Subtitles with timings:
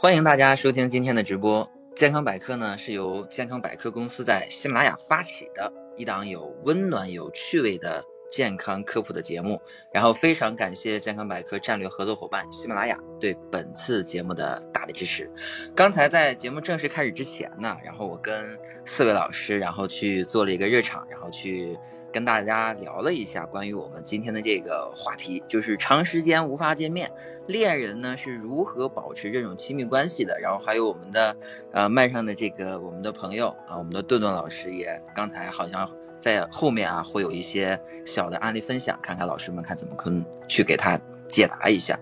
[0.00, 1.68] 欢迎大家收听今天的直播。
[1.96, 8.00] 健康百科呢是由健康百科公司在喜马拉雅发起的一档有温暖、有趣味的
[8.30, 9.60] 健康科普的节目。
[9.92, 15.28] 然后非常感谢健康百科战略合作伙伴喜马拉雅对本次节目的大力支持。
[15.74, 21.76] 刚才在节目正式开始之前呢，然后我跟四位老师，然后去做了一个热场，然后去。
[22.12, 27.10] 跟大家聊了一下关于我们今天的这个话题，就是长时间无法见面，
[27.46, 30.38] 恋人呢是如何保持这种亲密关系的。
[30.40, 31.36] 然后还有我们的
[31.72, 41.98] 呃麦上的这个我们的朋友啊，我们的顿顿老师也刚才好像在后面啊会有一些小的案例分享，看看老师们看怎么可能去给他解答一下。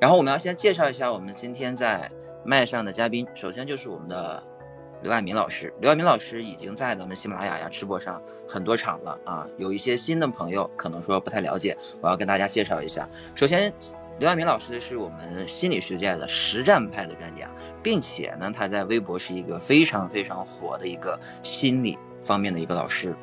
[0.00, 2.10] 然后我们要先介绍一下我们今天在
[2.44, 4.42] 麦上的嘉宾，首先就是我们的。
[5.02, 13.08] 刘爱民老师，刘爱民老师已经在咱们喜马拉雅呀直播上很多场了啊，有一些新的朋友可能说不太了解，我要跟大家介绍一下。
[13.34, 13.72] 首先，
[14.18, 17.50] 刘爱民老师是我们心理学界的实战派的专家，
[17.82, 23.16] 并且呢，他在微博是一个非常非常火的一个心理方面的一个老师。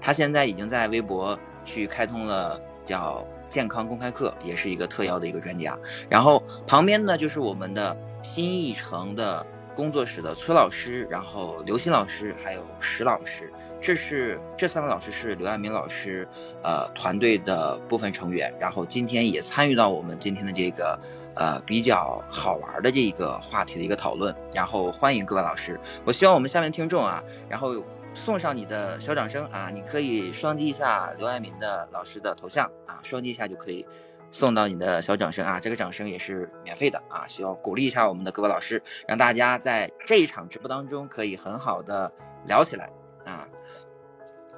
[0.00, 5.76] 他现在已经在微博去开通了叫健康公开课，也是一个特邀的一个专家。
[6.08, 9.44] 然后旁边呢就是我们的新艺城的。
[9.76, 16.26] 工作室的崔老师，然后刘鑫老师，还有石老师，这是这三位老师是刘爱民老师
[16.62, 20.98] 呃团队的部分成员，然后今天也参与到我们今天的这个
[21.34, 27.74] 呃比较好玩的这一个话题的一个讨论，然后欢迎各位老师，我希望我们下面听众啊，然后
[28.14, 33.84] 送上你的小掌声啊，你可以双击一下刘爱民的老师的头像啊，双击一下就可以。
[34.30, 42.12] 送到你的小掌声啊，这个掌声也是免费的啊，希望鼓励一下我们的各位老师，让大家在这一场直播当中可以很好的
[42.46, 42.90] 聊起来
[43.24, 43.48] 啊。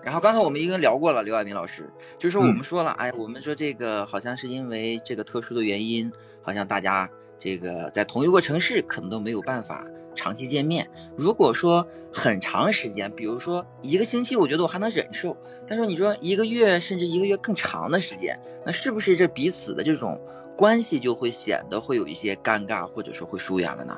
[0.02, 6.10] 然后刚才我们已经聊过了，刘爱民老师，就是说我们说了，哎，我们说这个好像是因为这个特殊的原因，
[6.42, 9.84] 好像大家这个在同一个城市可能都没有办法。
[10.18, 15.36] 长期见面，如果说很长时间，比如说一个星期，我觉得我还能忍受。
[15.68, 18.36] 但是你说一个月，甚至一个月更长的时间，
[18.66, 20.20] 那是不是这彼此的这种
[20.56, 23.96] 关系就会显得会有一些尴尬，或者说会疏远了呢？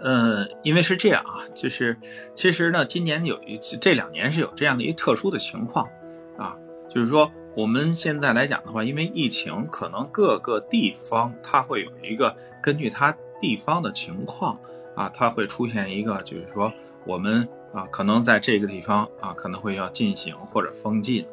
[0.00, 1.96] 嗯，因为是这样啊，就是
[2.34, 5.88] 其实呢，今年有一这两年是有这样的一个特殊的情况
[6.36, 6.56] 啊，
[6.88, 14.60] 就是说我们现在来讲的话，因为疫情，可能各个地方它会有一个根据它地方的情况。
[14.98, 16.72] 啊，它会出现一个，就是说
[17.04, 21.24] 我们啊，可能在这个地方啊，可能会要进行或者封禁，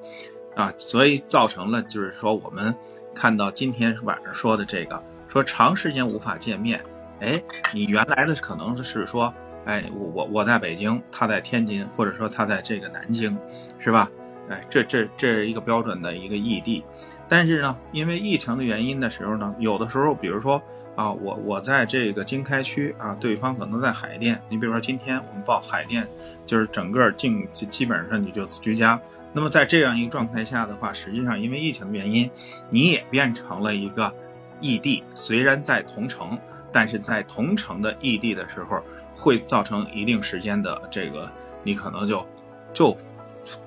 [0.55, 2.73] 啊，所以造成了就是说我们
[3.15, 6.79] 看到今天晚上说的这个，说长时间无法见面，
[7.21, 7.41] 哎，
[7.73, 9.33] 你原来的可能是说，
[9.65, 13.35] 哎，我我我在北京，他在天津，或者说他在这个南京，
[13.79, 14.07] 是吧？
[14.47, 16.83] 哎，这这这是一个标准的一个异地，
[17.27, 20.61] 但是呢，因为疫情的原因的时候呢，有的时候，比如说。
[20.95, 24.41] 啊，我我在这个经开区啊，对方可能在海淀。
[24.49, 26.07] 你比如说今天我们报海淀，
[26.45, 28.99] 就是整个境基本上你就居家。
[29.33, 32.31] 那么在这样一个状态下的话，实际上因为疫情的原因，
[32.69, 34.13] 你也变成了一个
[34.61, 35.03] 异地。
[35.13, 36.39] 虽然在同城，
[36.71, 38.81] 但是在同城的异地的时候，
[39.13, 41.29] 会造成一定时间的这个，
[41.63, 42.25] 你可能就
[42.73, 42.97] 就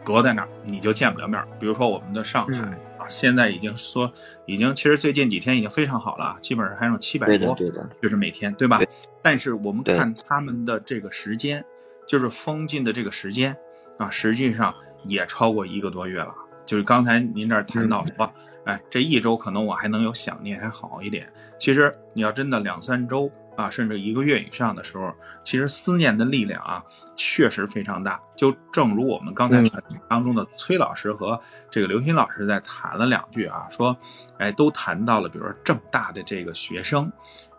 [0.02, 1.44] 隔在那儿，你就见不了面。
[1.60, 2.78] 比如说我们的上海。
[3.08, 4.12] 现在已经说，
[4.46, 8.80] 已经其实最近几天已经非常好了，基本上还剩七百多，对的，就是每天，对吧？
[9.22, 11.64] 但是我们看他们的这个时间，
[12.06, 13.56] 就是封禁的这个时间
[13.96, 14.74] 啊，实际上
[15.04, 16.34] 也超过一个多月了。
[16.66, 18.30] 就是刚才您这儿谈到说，
[18.64, 21.26] 哎，这一周可能我还能有想念还好一点，
[21.58, 23.30] 其实你要真的两三周。
[23.58, 26.80] 啊，甚至一个月以上的时候，其实思念的力量啊，
[27.16, 28.22] 确实非常大。
[28.36, 29.60] 就正如我们刚才
[30.08, 31.38] 当中的崔老师和
[31.68, 33.98] 这个刘鑫老师在谈了两句啊，说，
[34.38, 37.10] 哎，都谈到了，比如说正大的这个学生，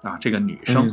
[0.01, 0.89] 啊，这个女生，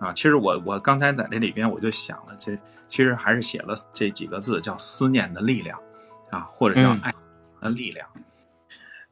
[0.00, 5.78] 啊，其实我我刚才在这里边我就想了，其实其实还是写了这几个字，叫思念的力量，
[6.30, 7.12] 啊，或者叫爱
[7.60, 8.04] 的力量。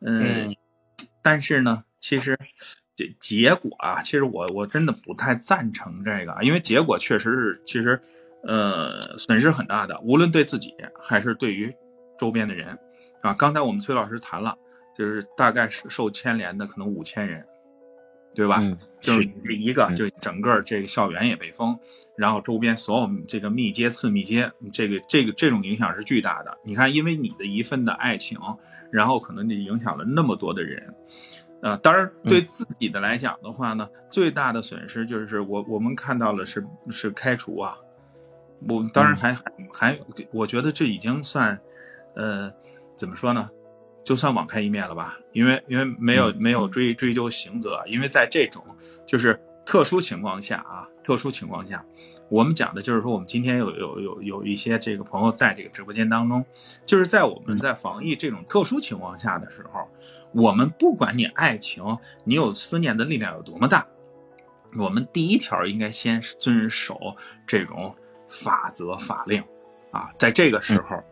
[0.01, 0.53] 嗯，
[1.23, 2.37] 但是呢，其实。
[2.99, 8.01] 结结果啊，其实我我真的不太赞成这个，因为结果确实是，其实，
[8.43, 11.73] 呃，损失很大的，无论对自己还是对于
[12.19, 12.77] 周边的人，
[13.23, 14.57] 啊，刚才我们崔老师谈了，
[14.97, 17.47] 就是大概是受牵连的可能五千人，
[18.35, 18.59] 对吧？
[18.61, 21.79] 嗯，就是这一个，就整个这个校园也被封，
[22.17, 26.59] 然后周边所有这个密接、次密接，这个这个这种影响是巨大的。
[26.65, 28.37] 你看，因为你的一份的爱情，
[28.91, 30.93] 然后可能就影响了那么多的人。
[31.61, 37.77] 啊，当然，对自己的来讲的话呢，最大的损失就是我我们看到了是是开除啊，
[38.69, 39.37] 我当然还
[39.73, 39.99] 还
[40.31, 41.59] 我觉得这已经算，
[42.15, 42.53] 呃，
[42.97, 43.51] 怎么说呢，
[44.05, 48.65] 就算网开一面了吧，因为因为没有没有追追究刑责，因为在这种
[49.05, 51.85] 就是特殊情况下啊，特殊情况下，
[52.29, 56.45] 我们讲的就是说，我们今天有有有有一些这个朋友在这个直播间当中，
[56.87, 59.89] 就是在我们在防疫这种特殊情况下的时候，
[60.33, 61.83] 我们不管你爱情，
[62.25, 63.87] 你有思念的力量有多么大，
[64.77, 67.17] 我们第一条应该先遵守
[67.47, 67.95] 这种
[68.29, 69.43] 法则法令
[69.91, 71.03] 啊，在这个时候，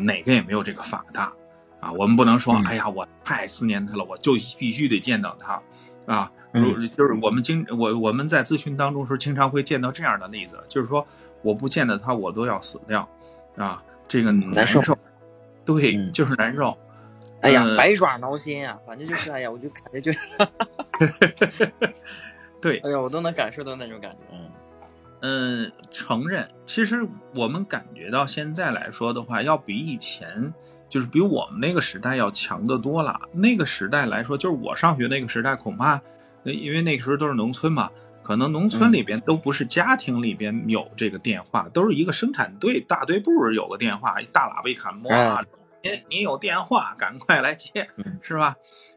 [0.00, 1.32] 哪个也没有这个法大
[1.80, 5.62] 啊，我们不能说，哎呀，我太思念他了，我就必须得见到他
[6.06, 6.30] 啊。
[6.50, 11.06] 如就是我们经我我们在咨询当中时候经常会见到这样的例子，就是说
[11.42, 13.08] 我不见到他我都要死掉，
[13.56, 14.82] 啊，这个难受，
[15.64, 16.76] 对，就是难受。
[17.40, 20.12] 哎呀，百爪挠心啊，反正就是哎呀，我就感觉就，
[22.60, 24.18] 对，哎呀，我都能感受到那种感觉。
[24.32, 24.50] 嗯
[25.20, 27.04] 嗯，承认，其实
[27.34, 30.54] 我们感觉到现在来说的话，要比以前
[30.88, 33.20] 就是比我们那个时代要强得多了。
[33.32, 36.00] 那个时代来说，就是我上学那个时代，恐怕。
[36.44, 37.90] 因为那个时候都是农村嘛，
[38.22, 45.44] 可能农村里边都不是家庭里边有这个电话，都是一个生产队大队部有个电话，一大喇叭一喊，摸啊，
[45.82, 47.88] 您您有电话，赶快来接，
[48.22, 48.56] 是吧？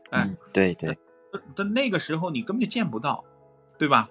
[0.10, 0.98] 哎，对对，
[1.56, 3.24] 但那个时候你根本就见不到，
[3.78, 4.10] 对吧？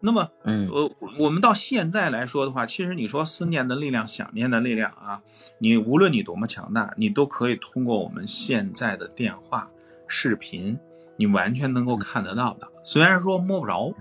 [0.00, 5.22] 那么，嗯，我我们到现在来说的话，其实你说思念的力量、想念的力量啊，
[5.58, 9.66] 你无论你多么强大，你都可以通过我们现在的电话、
[10.06, 10.78] 视频。
[11.16, 13.94] 你完全能够看得到的，虽然说摸不着，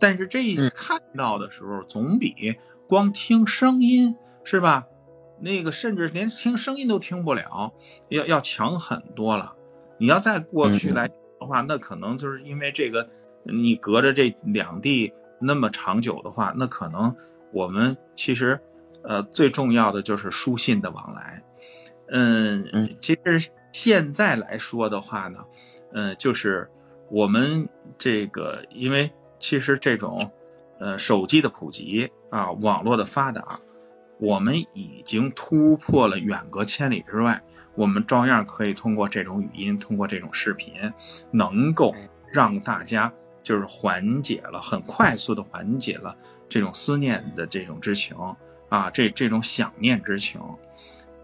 [0.00, 2.56] 但是这一看到的时候，总比
[2.88, 4.86] 光听声音是吧？
[5.40, 7.72] 那个甚至连听声音都听不了，
[8.08, 9.54] 要要强很多了。
[9.98, 11.14] 你要在过去来的
[11.46, 13.08] 话，那可能就是因为这个，
[13.44, 17.14] 你隔着这两地那么长久的话，那可能
[17.52, 18.58] 我们其实，
[19.02, 21.42] 呃，最重要的就是书信的往来。
[22.08, 25.38] 嗯嗯，其实现在来说的话呢。
[25.96, 26.68] 嗯，就是
[27.08, 29.08] 我们这个，因为
[29.38, 30.18] 其实这种，
[30.80, 33.60] 呃，手机的普及啊，网络的发达，
[34.18, 37.42] 我们已经突破了远隔千里之外，
[37.74, 40.74] 我们照样可以通过这种语音，通过这种视频，
[41.30, 41.94] 能够
[42.32, 43.12] 让大家
[43.42, 46.16] 就是缓解了，很快速的缓解了
[46.48, 48.16] 这种思念的这种之情
[48.68, 50.40] 啊，这这种想念之情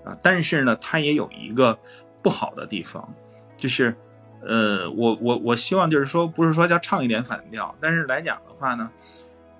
[0.04, 1.78] 啊，但是呢，它也有一个
[2.22, 3.08] 不好的地方，
[3.56, 3.96] 就是。
[4.42, 8.90] 呃，我我我希望就是说，不是说叫唱一点反调，但是来讲的话呢，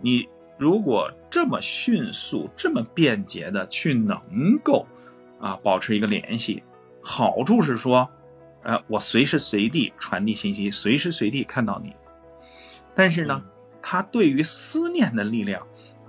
[0.01, 0.27] 你
[0.61, 4.87] 如果这么迅速、这么便捷的去能够
[5.41, 6.63] 啊保持一个联系，
[7.03, 8.07] 好处是说，
[8.65, 11.97] 呃，我随时随地传递信息，随时随地看到你。
[12.95, 13.43] 但是呢，
[13.81, 15.67] 它对于思念的力量，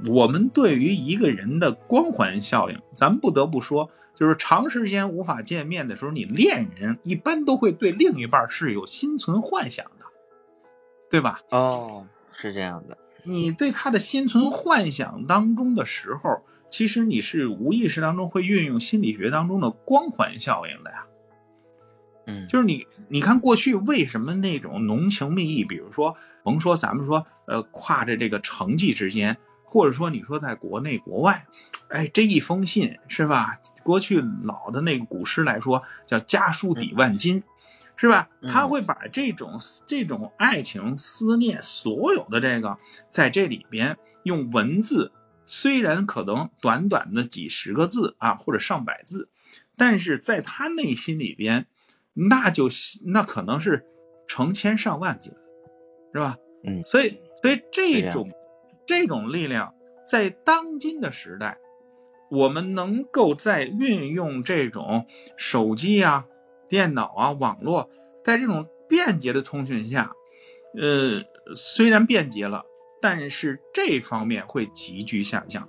[0.10, 3.90] 我们对于一个人的光环效应，咱不得不说。
[4.14, 10.06] 就是长时间无法见面的时候，你恋人一般都会对另一半是有心存幻想的，
[11.10, 11.40] 对吧？
[11.52, 12.98] 哦，是这样的。
[13.24, 21.06] 你对他的心存幻想当中的时候，其实你是无意识当中会运用心理学当中的光环效应的呀。
[22.28, 29.38] 嗯，就是你，你看过去为什么那种浓情蜜意，比如说，甭说咱们说，呃，跨着这个成绩之间。
[29.64, 31.46] 或者说，你说在国内国外，
[31.88, 33.58] 哎，这一封信是吧？
[33.86, 37.42] 过去老的那个古诗来说，叫家书抵万金，
[38.02, 38.28] 是吧？
[38.48, 42.76] 他会把这种这种爱情思念，所有的这个
[43.08, 45.12] 在这里边用文字，
[45.46, 49.30] 虽然可能短短的几十个字啊，或者上百字，
[49.78, 51.68] 但是在他内心里边，
[52.16, 52.68] 那就
[53.06, 53.86] 那可能是
[54.28, 55.38] 成千上万字，
[56.12, 56.36] 是吧？
[56.66, 58.28] 嗯，所以所以这种。
[58.84, 59.74] 这种力量
[60.06, 61.58] 在当今的时代，
[62.30, 65.06] 我们能够在运用这种
[65.38, 66.26] 手机啊、
[66.72, 67.90] 电脑啊、网络，
[68.24, 70.10] 在这种便捷的通讯下，
[70.80, 71.22] 呃，
[71.54, 72.64] 虽然便捷了，
[73.02, 75.68] 但是这方面会急剧下降。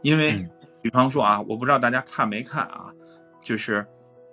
[0.00, 0.48] 因为，
[0.80, 2.90] 比方说啊，我不知道大家看没看啊，
[3.42, 3.86] 就是，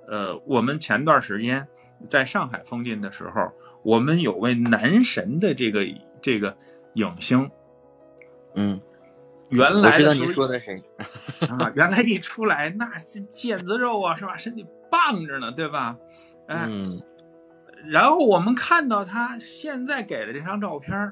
[0.07, 1.67] 呃，我们前段时间
[2.07, 3.51] 在上海封禁的时候，
[3.83, 5.85] 我们有位男神的这个
[6.21, 6.55] 这个
[6.93, 7.51] 影星。
[8.55, 8.79] 嗯，
[9.51, 10.81] 原来我知道你说的谁
[11.49, 11.71] 啊？
[11.75, 14.37] 原来一出来那是腱子肉啊，是吧？
[14.37, 15.97] 身体棒着呢，对吧？
[16.47, 17.01] 嗯。
[17.87, 21.11] 然后我们看到他现在给的这张照片，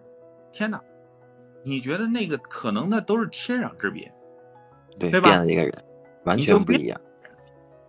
[0.52, 0.82] 天哪！
[1.64, 4.12] 你觉得那个可能那都是天壤之别，
[4.98, 5.30] 对对吧？
[5.30, 5.74] 变了一个人，
[6.24, 7.02] 完全不一样，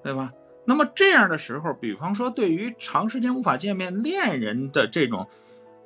[0.03, 0.33] 对吧？
[0.65, 5.29] 那么这样的时候，比方说对于长时间无法见面恋人的这种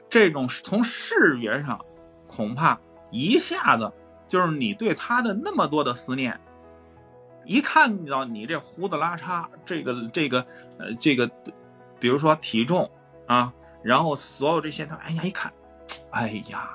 [0.09, 1.85] 这种从视觉上，
[2.27, 2.81] 恐怕。
[3.11, 3.93] 一下子
[4.35, 6.37] 就是你对他的那么多的思念，
[7.45, 10.45] 一看到你这胡子拉碴，这个这个
[10.77, 11.31] 呃这个，
[12.01, 12.91] 比如说体重
[13.29, 15.53] 啊，然后所有这些，他哎呀一看，
[16.11, 16.69] 哎呀，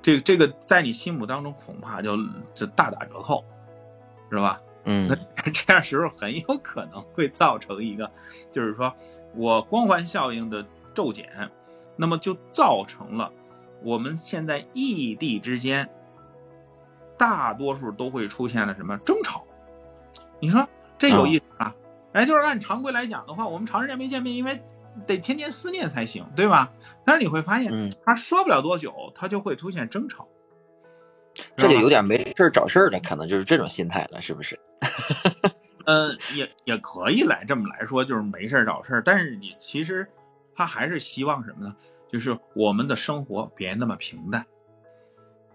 [0.00, 2.16] 这这个在你心目当中恐怕就
[2.54, 3.44] 就大打折扣，
[4.30, 4.58] 是吧？
[4.84, 5.14] 嗯那
[5.52, 8.10] 这样时候很有可能会造成一个，
[8.50, 8.90] 就是说
[9.34, 11.28] 我光环效应的骤减，
[11.96, 13.30] 那么就造成了
[13.82, 15.86] 我们现在异地之间
[17.18, 19.44] 大多数都会出现了什么争吵？
[20.40, 21.74] 你说这有意思啊？
[22.12, 24.62] 哎，就是按常规来讲的话，我们长时间没见面，因为
[25.06, 26.72] 得天天思念才行，对吧？
[27.04, 30.26] 但是你会发现，嗯，他说不了多久，他就会出现争吵。
[31.56, 34.58] 这就有点没事儿找事儿的，可能就是这种心态了，是不是？
[35.86, 39.02] 嗯， 也也可以来这么来说，就是没事儿找事儿。
[39.02, 40.06] 但是你其实
[40.54, 41.74] 他还是希望什么呢？
[42.08, 44.57] 就是我们的生活别那么平淡，嗯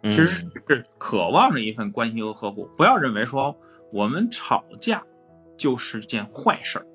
[0.04, 0.26] 其实
[0.68, 2.70] 是渴望着一份关心和呵护。
[2.78, 3.56] 不要认为说
[3.92, 5.02] 我们吵架
[5.58, 6.86] 就是件坏事儿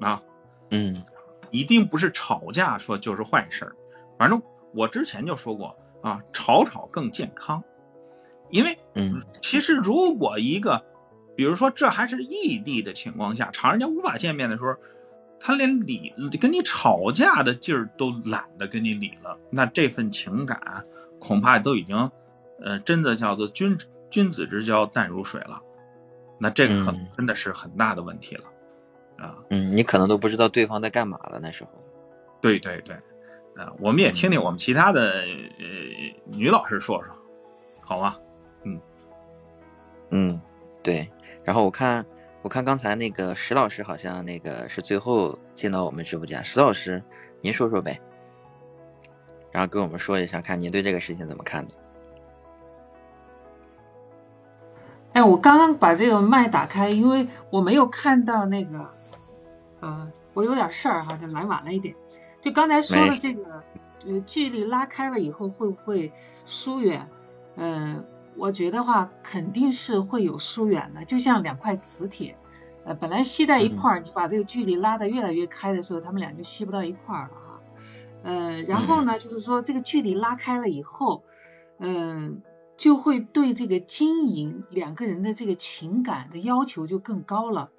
[0.00, 0.22] 啊，
[0.70, 1.02] 嗯
[1.50, 3.74] 一定不是吵架说就是坏事儿。
[4.18, 4.40] 反正
[4.74, 7.62] 我之前就说过啊，吵吵更健康，
[8.50, 10.84] 因为嗯其实如果一个，
[11.36, 14.74] 比如说这还是异地的情况下，长时间无法见面的时候，
[15.40, 20.84] 他连理跟你吵架的劲儿都懒得跟你理了，那这份情感
[21.18, 22.10] 恐怕都已经，
[22.62, 23.76] 呃，真的叫做君
[24.10, 25.60] 君子之交淡如水了，
[26.38, 28.44] 那这个可能嗯真的是很大的问题了，
[29.18, 31.70] 啊，嗯，你可能都不知道对方在干嘛了，那时候。
[32.40, 32.94] 对对对，
[33.56, 35.26] 啊，我们也听听我们其他的呃
[36.24, 37.14] 女老师说说，
[37.80, 38.16] 好吗？
[40.14, 40.38] 嗯，
[40.82, 41.10] 对。
[41.42, 42.04] 然后我看，
[42.42, 46.44] 我看刚才那个石老师好像那个是最后进到我们直播间。
[46.44, 47.02] 石老师，
[47.40, 47.98] 您说说呗，
[49.50, 51.74] 然后跟我们说一下，看您对这个事情怎么看的？
[55.12, 58.90] 哎，我刚刚把这个麦打开，因为我没有看到那个，
[59.80, 61.94] 呃，我有点事儿哈，就来晚了一点。
[62.40, 63.62] 就刚才说的这个，
[64.06, 66.12] 呃，距离拉开了以后会不会
[66.46, 67.08] 疏远？
[67.56, 68.04] 呃，
[68.36, 72.38] 我觉得话肯定是会有疏远的，就像两块磁铁，
[72.84, 77.60] 呃，本来吸在一块儿，你把这个距离拉得越来越开的时候，他们俩就吸不到一块儿了哈。
[78.22, 81.22] 呃，然后呢，就是说这个距离拉开了以后，
[81.78, 82.40] 嗯、
[82.82, 87.70] 就会对这个经营两个人的这个情感的要求就更高了。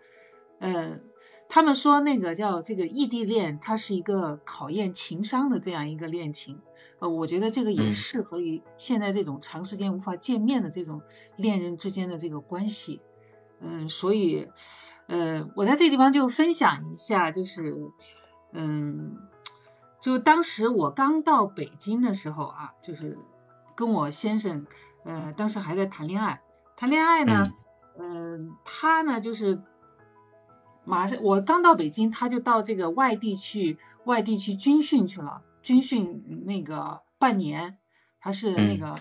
[0.60, 1.02] 呃，
[1.50, 6.62] 他们说那个叫这个异地恋，它是一个考验情商的这样一个恋情。
[7.00, 11.02] 呃，我觉得这个也嗯适合于现在这种长时间无法见面的这种
[11.36, 13.02] 恋人之间的这个关系。
[13.60, 14.48] 嗯，所以，
[15.08, 17.76] 呃，我在这个地方就分享一下，就是，
[18.54, 19.18] 嗯，
[20.00, 23.18] 就当时我刚到北京的时候啊，就是
[23.76, 24.66] 跟我先生，
[25.04, 26.42] 呃，当时还在谈恋爱，
[26.76, 27.52] 谈恋爱呢，
[28.00, 29.62] 嗯、他呢就是
[30.86, 37.78] 马上我刚到北京，他就到这个外地去外地去军训去了，军训那个半年，
[38.20, 39.00] 他是那嗯个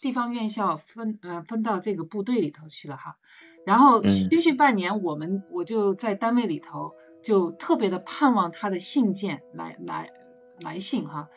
[0.00, 3.16] 地方院校分呃分到这个部队里头去了哈，
[3.64, 10.10] 然后嗯军训半年，我们我就在单位里头就特别的盼望他的信件来来
[10.60, 11.28] 来信哈，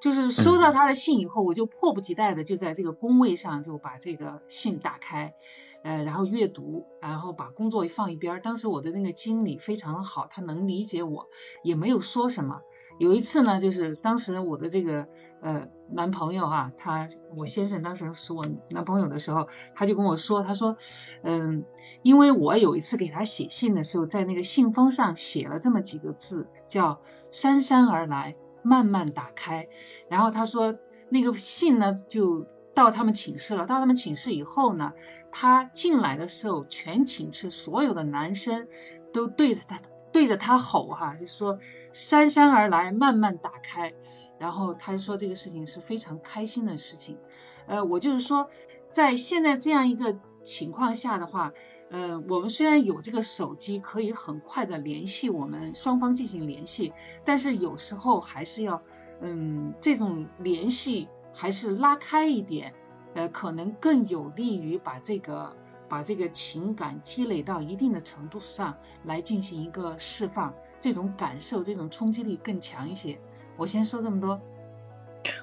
[0.00, 5.34] 就是收到他的信以后，我就迫不及待的就在这个工位上就把这个信打开，
[5.82, 8.40] 呃，然后阅读，然后把工作放一边儿。
[8.40, 11.28] 当时我的那个经理非常好，他能理解我，
[11.62, 12.60] 也没有说什么。
[12.98, 15.06] 有一次呢，就是当时我的这个
[15.40, 20.76] 呃男朋友啊，他我先生当时是我男朋友的时候，他就跟我说，他说，
[21.22, 21.64] 嗯，
[22.02, 27.00] 因为我有一次给他写信的时候，在那个信封上写了这么几个字，叫
[27.30, 28.34] “姗姗而来，
[28.68, 29.68] 慢慢打开”。
[30.10, 30.76] 然后他说
[31.08, 34.92] 那个信呢就到他们寝室了，到他们寝室以后呢，
[35.32, 38.68] 他进来的时候，全寝室所有的男生
[39.12, 39.80] 都对着他
[40.12, 41.58] 对着他吼哈，就说
[41.92, 43.94] 姗姗而来，慢慢打开。
[44.38, 47.18] 然后他说这个事情是非常开心的事情。
[47.66, 48.48] 呃，我就是说，
[48.88, 50.16] 在现在这样一个
[50.48, 51.52] 情况下的话，
[51.90, 58.82] 呃，我们虽然有这个手机可以很快的联系我们双方进行联系，但是有时候还是要，
[59.20, 62.72] 嗯，这种联系还是拉开一点，
[63.14, 65.54] 呃，可能更有利于把这个
[65.86, 73.18] 把这个情感积累到一定的程度上来进行一个释放，这种感受，这种冲击力更强一些。
[73.58, 74.40] 我先说这么多。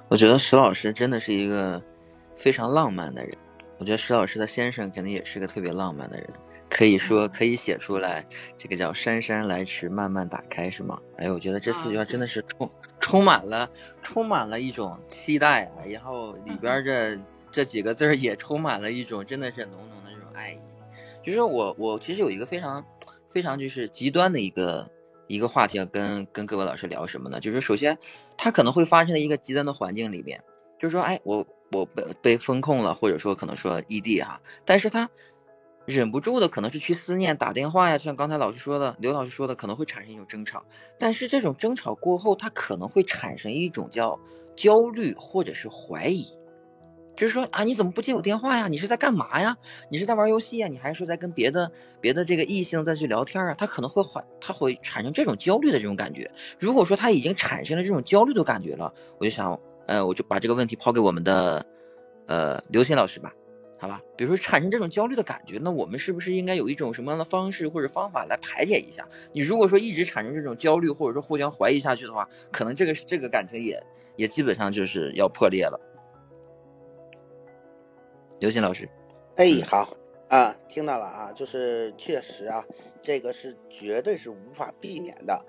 [0.10, 1.84] 我觉得石老师真的是一个
[2.36, 3.38] 非常浪漫的人。
[3.78, 6.30] 我觉得石老师的先生肯定也是个特别浪漫的人，
[6.70, 8.26] 可以说可以写出来，
[8.58, 11.00] 这个叫姗姗来迟，慢慢打开，是吗？
[11.18, 13.70] 哎，我觉得这四句话真的是充充满了
[14.02, 17.20] 充满了一种期待啊，然后里边这
[17.52, 20.60] 这几个字儿也充满了一种真的是浓浓的这种爱意。
[21.22, 22.86] 就是我我其实有一个非常
[23.30, 24.90] 非常就是极端的一个
[25.28, 27.40] 一个话题要跟跟各位老师聊什么呢？
[27.40, 27.98] 就是首先
[28.38, 30.42] 它可能会发生在一个极端的环境里边，
[30.80, 35.10] 就是说，哎，我我被被风控了，或者说可能说异地哈，但是他
[35.86, 40.64] 忍不住的可能是去思念，打电话呀，像刚才老师说的，刘老师说的，可能会产生一种争吵，
[40.98, 44.20] 但是这种争吵过后，他可能会产生一种叫
[44.56, 46.28] 焦虑或者是怀疑。
[47.16, 48.68] 就是说啊，你怎么不接我电话呀？
[48.68, 49.56] 你是在干嘛呀？
[49.90, 50.68] 你是在玩游戏呀？
[50.68, 53.54] 你还是说在跟别的别的这个异性再去聊天啊？
[53.54, 56.30] 他可能会怀，他会产生这种焦虑的这种感觉。
[56.60, 61.66] 如果说他已经产生了这种焦虑的感觉了，我就想，呃，我就把这个问题抛给我们的
[62.28, 63.34] 呃刘鑫老师吧，
[63.78, 64.02] 好吧？
[64.18, 69.08] 比如说产生这种焦虑的感觉，那我们是不是应该有一种什么样的方式或者方法来排解一下？
[69.34, 73.82] 你如果说一直产生这种焦虑，或者说互相怀疑下去的话，可能这个这个感情也
[74.16, 75.80] 也基本上就是要破裂了。
[78.40, 78.90] 刘鑫老师，
[79.38, 79.96] 哎，好
[80.30, 82.64] 啊，听到了啊，就是确实啊，
[83.02, 85.46] 这个是绝对是无法避免的。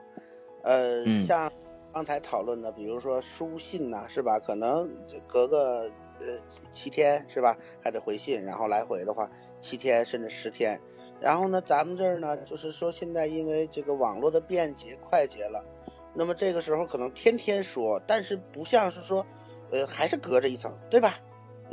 [0.63, 1.51] 呃，像
[1.97, 4.39] 刚才讨论的，比如说书信呐，是吧？
[4.39, 4.87] 可能
[5.27, 6.39] 隔个呃
[6.71, 9.27] 七天是吧，还得回信，然后来回的话
[9.63, 10.79] 七天甚至十天。
[11.23, 15.65] 然后呢，咱们这儿呢，就是说现在因为这个网络的便捷快捷了，
[16.13, 19.25] 那么这个时候可能天天说，但是不像是说，
[19.71, 21.19] 呃，还是隔着一层，对吧？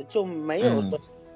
[0.08, 0.82] 就没有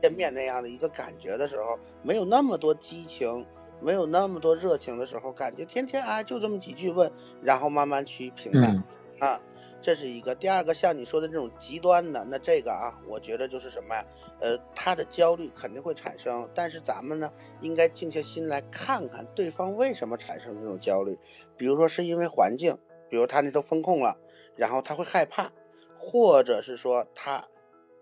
[0.01, 3.45] 见面那样的一个感觉的时候，没有那么多激情，
[3.79, 8.83] 没有那么多热情的时候，感觉天天啊就这么几句问，然后慢慢去平淡
[9.19, 9.39] 啊，
[9.81, 10.33] 这是一个。
[10.33, 14.05] 第二个像你说的这种极端的，那这个啊，我觉得就是什么呀？
[14.39, 17.31] 呃，他的焦虑肯定会产生，但是咱们呢，
[17.61, 21.17] 应该静下心来看看对方为什么产生这种焦虑。
[21.55, 22.77] 比如说是因为环境，
[23.09, 24.17] 比如他那都风控了，
[24.55, 25.51] 然后他会害怕，
[25.97, 27.43] 或者是说他。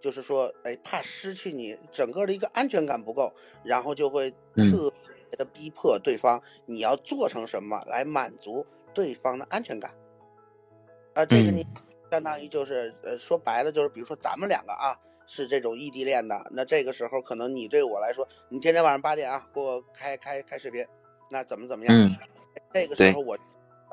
[0.01, 4.93] 就是说，哎，怕失去你，整个的一个安全感不够，然后就会特
[5.35, 9.91] 别的逼迫对方，你要做成什么来满足对方的安全感。
[11.13, 11.65] 啊，这个你
[12.09, 20.85] 相当于就是，呃，说白了就是，比如说咱们两个啊是这种异地恋的，那这个时候可能你对我来说，你天天晚上八点啊给我开开开视频，
[21.29, 22.15] 那怎么怎么样？
[22.73, 23.37] 这个时候我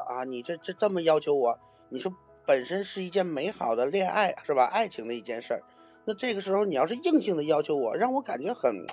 [0.06, 2.12] 啊，你这这这么要求我，你说
[2.46, 4.66] 本身是一件美好的恋爱是吧？
[4.66, 5.62] 爱情的一件事儿。
[6.04, 8.84] 那这个时候，你要是硬性的要求我，让我感觉很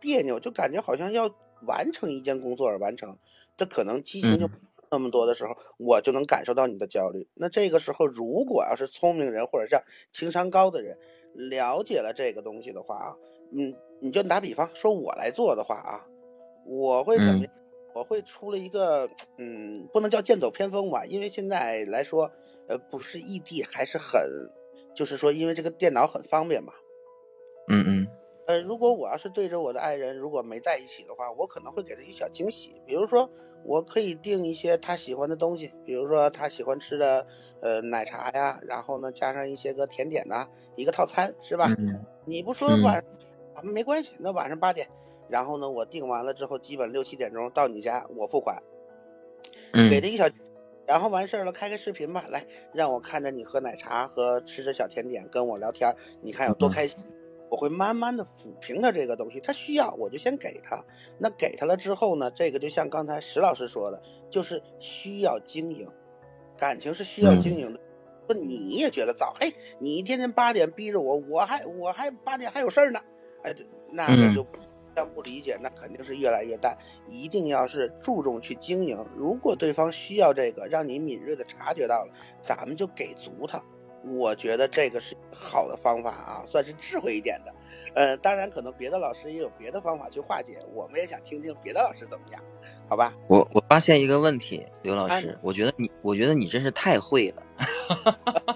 [0.00, 1.28] 别扭，就感觉好像要
[1.66, 3.18] 完成一件工作而完成，
[3.56, 4.48] 这可能激情就
[4.90, 7.26] 那么多的时候，我就能感受到你的焦虑。
[7.34, 10.96] 那这个时候，如果要是聪明人或者是情商高的人
[11.34, 13.16] 了解了这个东西的话啊，
[13.52, 16.06] 嗯，你就打比方说我来做的话啊，
[16.66, 17.46] 我会怎么？
[17.94, 22.30] 我会出了一个，嗯，不能叫剑走偏锋吧，因为现在来说，
[22.66, 24.20] 呃，不是异地还是很。
[24.96, 26.72] 就是说，因为这个电脑很方便嘛，
[27.68, 28.06] 嗯嗯，
[28.46, 33.28] 呃，如果我要是对着我的爱人，如果没在一起的话，我可能会给他一小惊喜，比如说，
[33.64, 37.26] 我可以订一些他喜欢的东西，比如说他喜欢吃的，
[37.60, 41.68] 呃，奶茶呀，然后呢，加上一些个甜点呐，一个套餐是吧？
[42.26, 43.02] 你不说晚，
[43.62, 44.88] 没关系，那晚上八点，
[45.28, 48.62] 然后呢，我订完了之后，基本六七点钟到你家，我付款，
[49.90, 50.28] 给他一小。
[50.86, 56.98] 然后完事儿了，开个视频吧，来让我看着你喝奶茶和吃着小甜点，跟我聊天，你看有多开心。
[57.54, 60.84] 我会慢慢的抚平他这个东西，他需要我就先给他。
[61.18, 65.86] 那给他了之后呢，这个就像刚才石老师说的，就是需要经营，
[66.58, 67.80] 感情是需要经营的。
[68.26, 73.00] 说你也觉得早，嘿，你一天天八点逼着我，我还我还八点还有事儿呢，
[73.44, 73.54] 哎，
[73.92, 74.44] 那那就。
[74.96, 76.76] 要不理解，那肯定是越来越淡。
[77.10, 78.96] 一定要是注重去经营。
[79.16, 83.60] 如果对方需要这个，让你敏锐的察觉到了，咱们就给足他。
[84.06, 87.52] 我觉得这个是好的方法啊，算是智慧一点的。
[87.94, 92.42] 呃，当然可能别的老师也有别的方法去化解，我们也想听听别的老师怎么样，
[92.88, 93.14] 好吧？
[93.28, 97.42] 我我发现一个问题，刘老师，我觉得你，我觉得你真是太会了。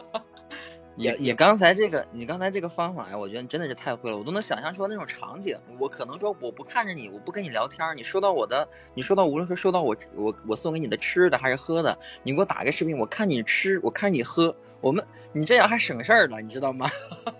[0.98, 5.56] 你你刚才这个，你刚才这个方法呀，我觉得你真的是太会了，我都能想象出那种场景。
[5.78, 16.90] 我可能说我不看着你，我不跟你聊天，你收到我的，你收到无论说收到我我我送给你的吃的还是喝的，你给我打个视频，我看你吃，我看你喝，我们你这样还省事儿了，你知道吗？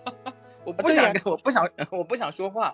[0.63, 2.73] 我不想跟我不想我不想说话，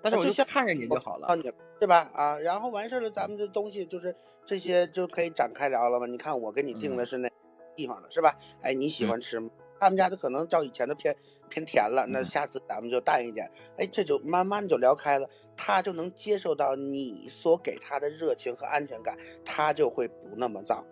[0.00, 1.36] 但是我就看着你就好了，
[1.78, 2.10] 对吧？
[2.14, 4.14] 啊，然后完事儿了，咱们这东西就是
[4.46, 6.06] 这些就可以展开聊了吧？
[6.06, 7.28] 你看我给你定的是那
[7.76, 8.34] 地方的是吧？
[8.62, 9.50] 哎，你喜欢吃吗？
[9.84, 11.14] 他们家的可能照以前的偏
[11.50, 20.82] 偏甜了，那下次咱们就淡一点，哎，这就慢慢就聊开了，他就能接受到你所给他的热情和安全感，他就会不那么燥。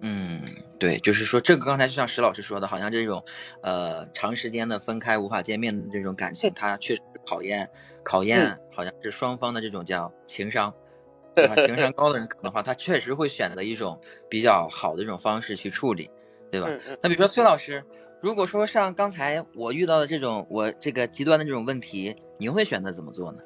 [0.00, 0.40] 嗯，
[0.78, 3.20] 对，就是说这个刚才就像石老师说的，好像这种，
[3.64, 7.68] 呃，长时间的分开无法见面的这种感情，它确实考验
[8.04, 10.72] 考验，好像是双方的这种叫情商，
[11.66, 16.08] 情商高的人可能话，他确实会选择一种比较好的一种方式去处理。
[16.50, 16.68] 对吧？
[17.02, 17.84] 那比如说崔老师，
[18.20, 23.38] 如果说像刚才我遇到的这种我这个极端的这种问题，您会选择怎么做呢？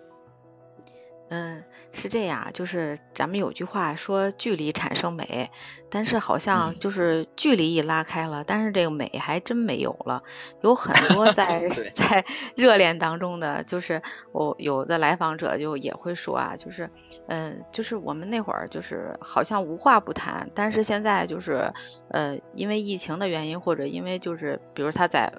[1.34, 5.50] 嗯，是这样，就是咱们有句话说距离产生美，
[5.88, 10.22] 但是好像就是距离一拉开了，但是这个美还真没有了。
[10.60, 12.22] 有很多 在在
[12.54, 16.90] 热恋当中的，就是我有的来访者就也会说啊，就是
[17.26, 21.72] 嗯，就是我们那会儿就是好像无话不谈，但是现在就是
[22.08, 25.32] 呃，因为疫情的原因，或者因为就是比如他在。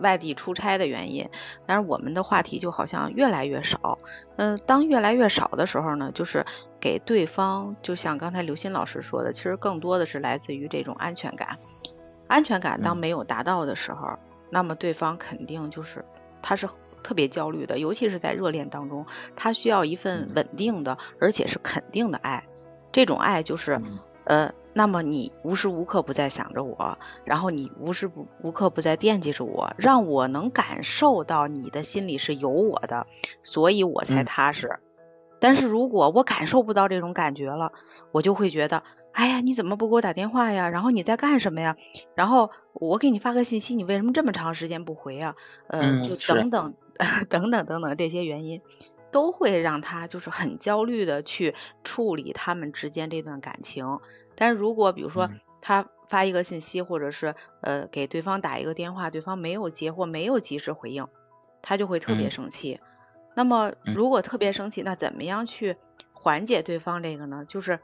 [0.00, 1.26] 外地出差的原因，
[1.64, 3.96] 但是我们的话题就好像越来越少。
[4.36, 6.44] 嗯，当越来越少的时候呢，就是
[6.78, 11.56] 给对方，就像刚才刘鑫老师说的，其实更多的是来自于这种安全感。
[12.26, 14.18] 安全感当没有达到的时候，
[14.50, 16.04] 那么对方肯定就是
[16.42, 16.68] 他是
[17.06, 22.48] 特别焦虑的，尤其是在热恋当中，他需要一份稳定的而且是肯定的爱。
[22.90, 23.80] 这种爱就是，
[24.24, 24.52] 呃。
[24.78, 33.06] 那么你无时无刻不在想着我，然后你无时不无刻不在惦记着我，让我能感受到你的心里是有我的，
[33.42, 34.78] 所以我才踏实。
[35.40, 37.72] 但是如果我感受不到这种感觉了，
[38.12, 40.68] 我就会觉得，哎呀，你怎么不给我打电话呀？
[40.68, 41.74] 然后你在干什么呀？
[42.14, 45.36] 然后我给你发个信息，你为什么这么长时间不回啊？
[45.68, 46.74] 嗯，就等等
[47.28, 48.62] 等等等等这些原因，
[49.10, 51.54] 都会让他就是很焦虑的去
[51.84, 53.98] 处理他们之间这段感情。
[54.34, 55.28] 但是如果比如说
[55.60, 61.06] 他发一个信息，或者是呃给对方打一个电话，对方没有接或没有及时回应，
[61.62, 62.80] 他就会特别生气。
[63.34, 65.76] 那么如果特别生气，那怎么样去
[66.12, 67.44] 缓解对方这个呢？
[67.46, 67.80] 就是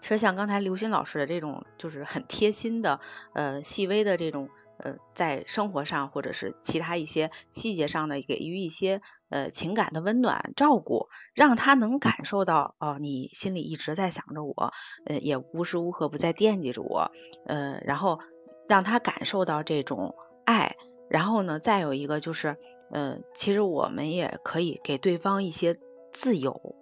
[0.00, 3.00] 其实像刚才刘鑫老师的这种，就是很贴心的
[3.32, 4.48] 呃细微的这种。
[4.82, 14.72] 呃，在生活上或者是其他一些细节上呢给予一些呃情感的温暖照顾，让他能感受到哦，你心里一直在想着我，
[15.06, 17.10] 呃，也无时无刻不在惦记着我，
[17.46, 18.20] 呃，然后
[18.68, 20.14] 让他感受到这种
[20.44, 20.76] 爱，
[21.08, 22.56] 然后呢，再有一个就是，
[22.90, 25.78] 呃，其实我们也可以给对方一些
[26.12, 26.74] 自由。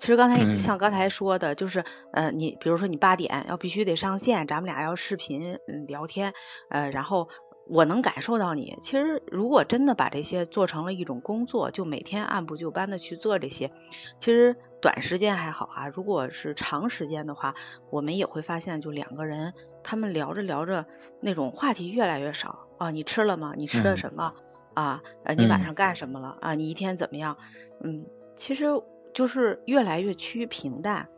[0.00, 1.84] 其实刚才像刚才说的，就是
[2.14, 6.32] 呃，你比如说你八点要必须得上线，咱们俩要视频聊天，
[6.70, 7.28] 呃，然后
[7.68, 8.78] 我能感受到你。
[8.80, 13.70] 其实如果真的把这些做成了一种工作，就每天按部就班的去做这些，
[14.18, 15.88] 其实短时间还好啊。
[15.88, 17.54] 如果是长时间的话，
[17.90, 19.52] 我们也会发现，就两个人
[19.84, 20.86] 他们聊着聊着，
[21.20, 22.90] 那种话题越来越少啊。
[22.90, 23.52] 你吃了吗？
[23.54, 24.32] 你吃的什么？
[24.72, 26.38] 啊，呃，你晚上干什么了？
[26.40, 27.36] 啊，你一天怎么样？
[27.84, 28.64] 嗯，其实。
[29.12, 31.08] 就是越来越趋于平淡，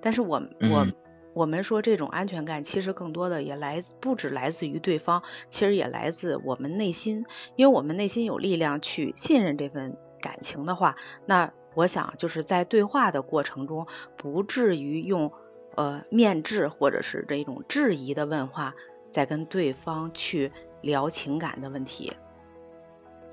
[0.00, 0.86] 但是我我
[1.34, 7.26] 我们说这种安全感，其实更多的也来不止来自于对方，其实也来自我们内心，
[7.56, 15.32] 因为我们内心有力量去信任这份感情的话，那我想就是在对话的过程中，不至于用
[15.74, 18.74] 呃面质或者是这种质疑的问话，
[19.10, 22.12] 在跟对方去聊情感的问题，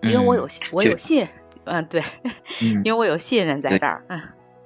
[0.02, 1.28] 因为我有我有信。
[1.66, 2.04] 嗯，对，
[2.84, 4.20] 因为我有信任在这儿，嗯，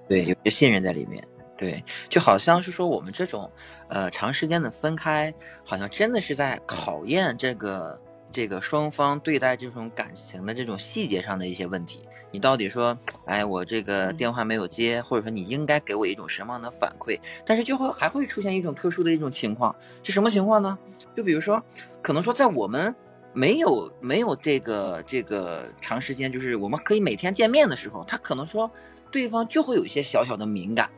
[0.08, 1.22] 对，有些信任在里面，
[1.58, 3.50] 对，就好像是说我们这种，
[3.90, 5.34] 呃，长时间的分开，
[5.66, 8.00] 好像真的是在考验这个
[8.32, 12.02] 这个双方对待这种感情的这种细节上的一些问题。
[12.32, 17.20] 你到底说，哎，我这个电话没有接，或者说你应该给我一种什么样的反馈？
[17.46, 20.78] 但是就会还会出现一种特殊的一种情况，是什么情况呢？
[21.16, 21.62] 就比如说，
[22.02, 22.96] 可能说在我们。
[23.36, 28.72] 没有没有这个这个长时间，就是我们可以每天见面的时候，他可能说
[29.12, 30.90] 对方就会有一些小小的敏感，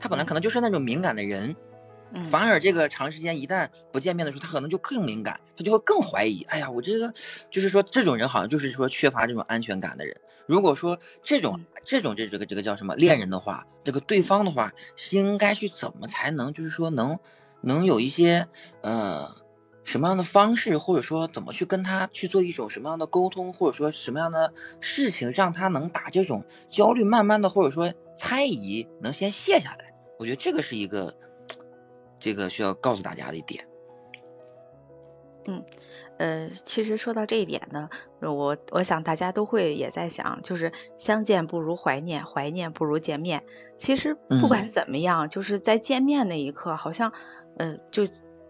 [0.00, 1.54] 他本来可能就是那种敏感的人，
[2.26, 6.42] 反而这个长时间一旦不见面的时候，他可能就更敏感，他就会更怀疑。
[6.48, 7.12] 哎呀，我这个
[7.50, 10.16] 就是说这种人好像就是说缺乏这种安全感的人。
[10.46, 14.72] 如果说这种这种这这个这个叫什么恋人的话，这个对方的话
[15.10, 17.18] 应该去怎么才能就是说能
[17.60, 18.48] 能有一些
[18.80, 19.30] 呃。
[19.88, 29.94] 什么样的方式，或者说怎么去跟他去做一种什么样的沟通，或者说什么样的事情，让他能把这种焦虑慢慢的，或者说猜疑能先卸下来？
[30.18, 31.14] 我觉得这个是一个，
[32.18, 33.66] 这个需要告诉大家的一点。
[35.46, 35.64] 嗯，
[36.18, 37.88] 呃，其实说到这一点呢，
[38.20, 43.42] 我我想大家都会也在想，就是相见不如怀念，怀念不如见面。
[43.78, 47.14] 其实不管怎么样，就是在见面那一刻，好像，
[47.56, 48.06] 呃，就。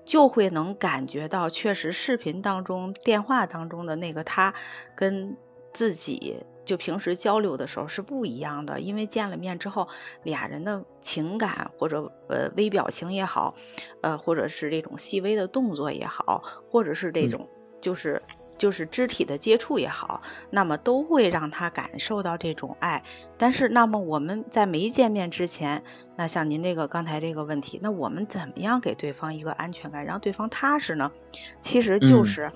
[0.09, 4.55] 就会能感觉到，确实视频当中、电话当中的那个他，
[4.97, 5.37] 跟
[5.75, 8.81] 自己就平时交流的时候是不一样的。
[8.81, 9.87] 因为见了面之后，
[10.23, 13.55] 俩人的情感或者呃微表情也好，
[14.01, 17.47] 呃或者是这种细微的动作也好，或者是这种
[17.83, 18.23] 就是
[18.59, 23.05] 就是肢体的接触也好，那么都会让他感受到这种爱。
[23.39, 25.85] 但是，那么我们在没见面之前，
[26.17, 31.13] 那像您这个刚才这个问题，那我们怎么样给对方一个安全感，让对方踏实呢？
[31.61, 32.53] 其实就是，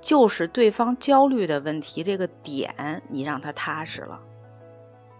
[0.00, 4.20] 就是对方焦虑的问题这个点，你让他踏实了。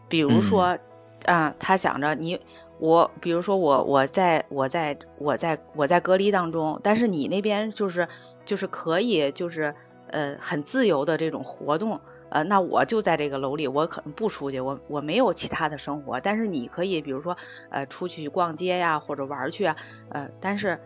[0.08, 0.78] 比如说，
[1.24, 2.40] 啊，他想着你。
[2.78, 8.06] 我比如说我我在我在我在我在隔离当中，但是你那边就是
[8.44, 9.74] 就是可以就是
[10.08, 17.36] 呃很自由的这种活动，呃那我就在这个楼里，我可能不出去，我我没有其他的生活，但是你可以比如说
[17.70, 19.76] 呃出去逛街呀或者玩去啊，
[20.10, 20.80] 呃但是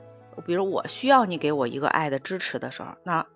[0.47, 3.27] 比如我需要你给我一个爱的支持的时候，那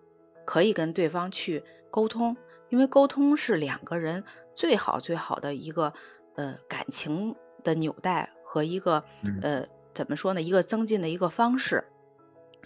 [0.45, 2.37] 可以跟对方去沟通，
[2.69, 5.93] 因为沟通是两个人最好最好的一个
[6.37, 8.31] 呃感情的纽带。
[8.47, 9.03] 和一个
[9.43, 10.41] 呃怎么说呢？
[10.41, 11.89] 一个增进的一个方式，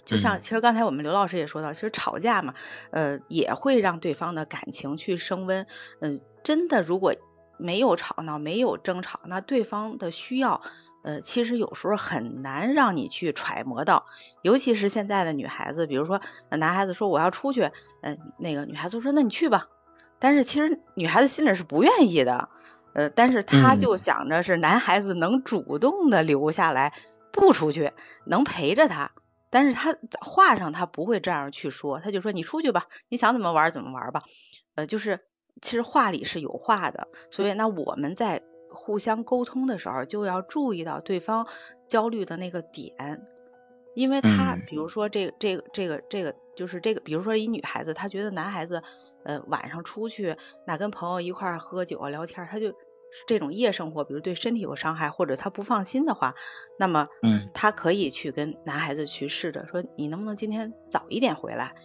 [0.09, 2.55] 就像其实刚才我们刘老师也说到，其实吵架嘛，
[2.89, 5.67] 呃也会让对方的感情去升温。
[6.01, 7.13] 嗯，真的如果
[7.57, 10.61] 没有吵闹，没有争吵，那对方的需要，
[11.03, 14.07] 呃其实有时候很难让你去揣摩到。
[14.41, 17.69] 尤其是现在的女孩子，比如说男孩子说我要出去，
[18.01, 19.67] 嗯，那个女孩子说那你去吧，
[20.17, 22.49] 但是其实女孩子心里是不愿意的。
[22.93, 26.93] 呃，但是她就想着是男孩子能主动的留下来，
[27.31, 27.91] 不出去，
[28.25, 29.11] 能陪着他。
[29.49, 34.21] 但是他话上他不会这样去说，他就说你出去吧，你想怎么玩怎么玩吧。
[34.75, 35.19] 呃，就是
[35.61, 41.47] 其实话里是有话的，所以那我们在互相沟通的时候就要注意到对方
[41.87, 43.21] 焦虑的那个点，
[43.95, 48.81] 因为他比如说这个这个这个这个就是这个，比如说一女孩子，她觉得男孩子。
[49.25, 52.73] 呃，晚上出去那跟朋友一块喝酒啊聊天，他就
[53.27, 56.35] 这种夜生活，比如对身体有伤害，或者他不放心的话，
[56.77, 61.75] 那么，嗯，他可以去跟男孩子去试着说，你能不能今天早一点回来，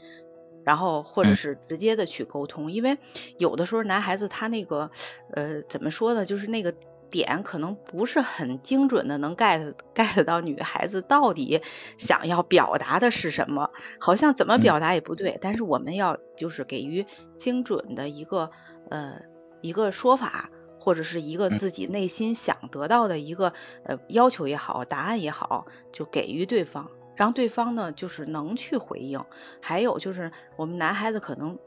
[0.65, 2.99] 然后或者是直接的去沟通，因为
[3.39, 4.91] 有的时候男孩子他那个，
[5.33, 6.75] 呃，怎么说呢，就是那个。
[7.11, 11.63] 点可能不是很精准的，能 get get 到女孩子到底
[11.97, 15.39] 想要表达的是什么，好像怎么表达也不对。
[15.41, 17.07] 但是我们要就是给予
[17.39, 18.51] 精准的一个
[18.91, 19.21] 呃
[19.61, 20.51] 一个说法，
[20.85, 29.25] 或者是一个自己内心想得到的一个呃要求也好，答案也好，就给予对方，让对方呢就是能去回应。
[29.61, 31.59] 还有就是我们男孩子可能。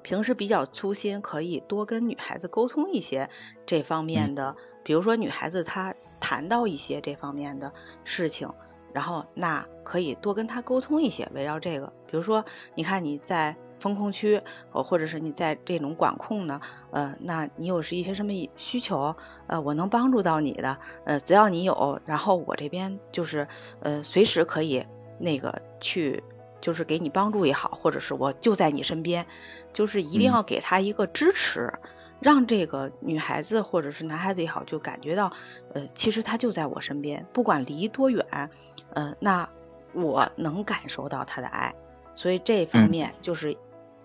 [0.00, 3.28] 平时比较粗心，可以多跟女孩子沟通一些
[3.66, 7.72] 这方面的，比如说女孩子她谈到一些这方面的
[8.04, 8.48] 事情，
[8.94, 12.44] 然后那可以多跟她沟通一些，围绕这个，比如说
[12.76, 14.40] 你看你在风控区，
[14.72, 16.60] 呃，或者是你在这种管控呢，
[16.90, 19.14] 呃，那你有是一些什么需求，
[19.46, 23.46] 呃，我能帮助到你的，呃，只要你有，然后我这边就是
[23.80, 24.86] 呃随时可以
[25.18, 26.22] 那个去。
[26.60, 29.24] 就是给你帮助也好，或者是我就在你身边，
[29.72, 31.72] 就是一定要给他一个支持，
[32.18, 35.32] 让这个女孩子或者是男孩子也好，就感觉到，
[35.72, 38.50] 呃，其实他就在我身边，不管离多远，
[38.90, 39.48] 呃，那
[39.92, 41.72] 我能感受到他的爱，
[42.12, 43.56] 所以这方面就是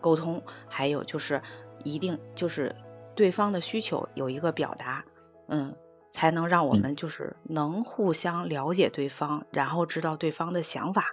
[0.03, 1.41] 沟通，还有就是
[1.83, 2.75] 一定就是
[3.15, 5.05] 对方的需求有一个表达，
[5.47, 5.75] 嗯，
[6.11, 11.05] 才能让我们就是能互相了解对方，然后知道对方的想法。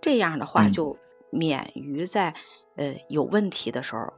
[0.00, 0.96] 这样的话就
[1.30, 2.34] 免于在
[2.76, 4.12] 呃有问题的时候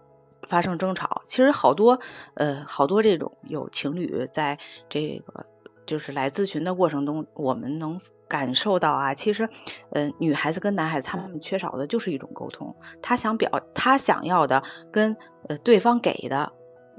[0.46, 1.22] 发生争吵。
[1.25, 1.98] 其实好多
[2.35, 5.46] 呃好多这种有情侣在这个
[5.87, 8.01] 就是来咨询的过程中，我们能
[8.32, 9.50] 感受到啊，其实
[9.90, 12.74] 呃女孩子跟男孩子他们缺少的就是一种沟通。
[13.02, 15.14] 他想表他想要的跟
[15.50, 16.50] 呃对方给的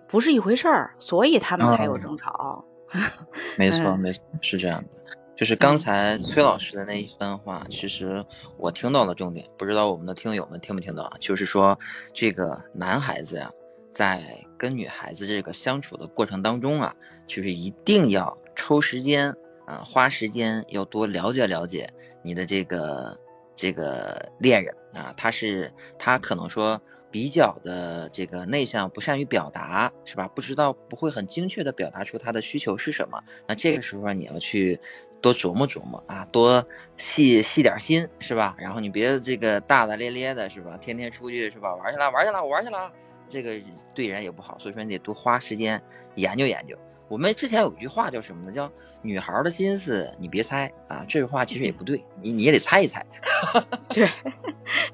[0.07, 2.63] 不是一回事儿，所以他们才有争吵。
[3.57, 4.89] 没错，没错，是这样的。
[5.35, 8.23] 就是刚才崔老师的那一番话，其实
[8.55, 11.17] 我听到了重点，不知道我们的听友们听没听到啊？
[11.19, 11.75] 就是说，
[12.13, 13.51] 这个男孩子呀，
[13.91, 14.21] 在
[14.55, 19.33] 跟女孩子这个相处的过程当中啊，就是一定要抽时间
[19.65, 21.89] 啊，花时间要多了解了解
[22.23, 23.17] 你的这个
[23.56, 30.28] 这个恋人啊，他是他可能说比较的这个内向，不善于表达，是吧？
[30.30, 34.80] 不知道不会很精确的表达出他的需求是什么，那这个时候你要去。
[35.23, 36.62] 多琢磨琢磨啊，多
[36.97, 38.58] 细细点心是吧？
[38.60, 40.76] 然后你别这个大大咧咧的是吧？
[40.76, 41.73] 天天出去是吧？
[41.76, 42.91] 玩去了，玩去了，我玩去了，
[43.30, 43.58] 这个
[43.95, 44.60] 对人也不好。
[44.60, 45.82] 所以说你得多花时间
[46.15, 46.78] 研究研究。
[47.13, 48.52] 我们之前有一句话叫什么呢？
[48.52, 48.71] 叫
[49.04, 51.06] 女孩的心思你别猜啊。
[51.08, 53.06] 这句话其实也不对，你你也得猜一猜。
[53.88, 54.10] 对，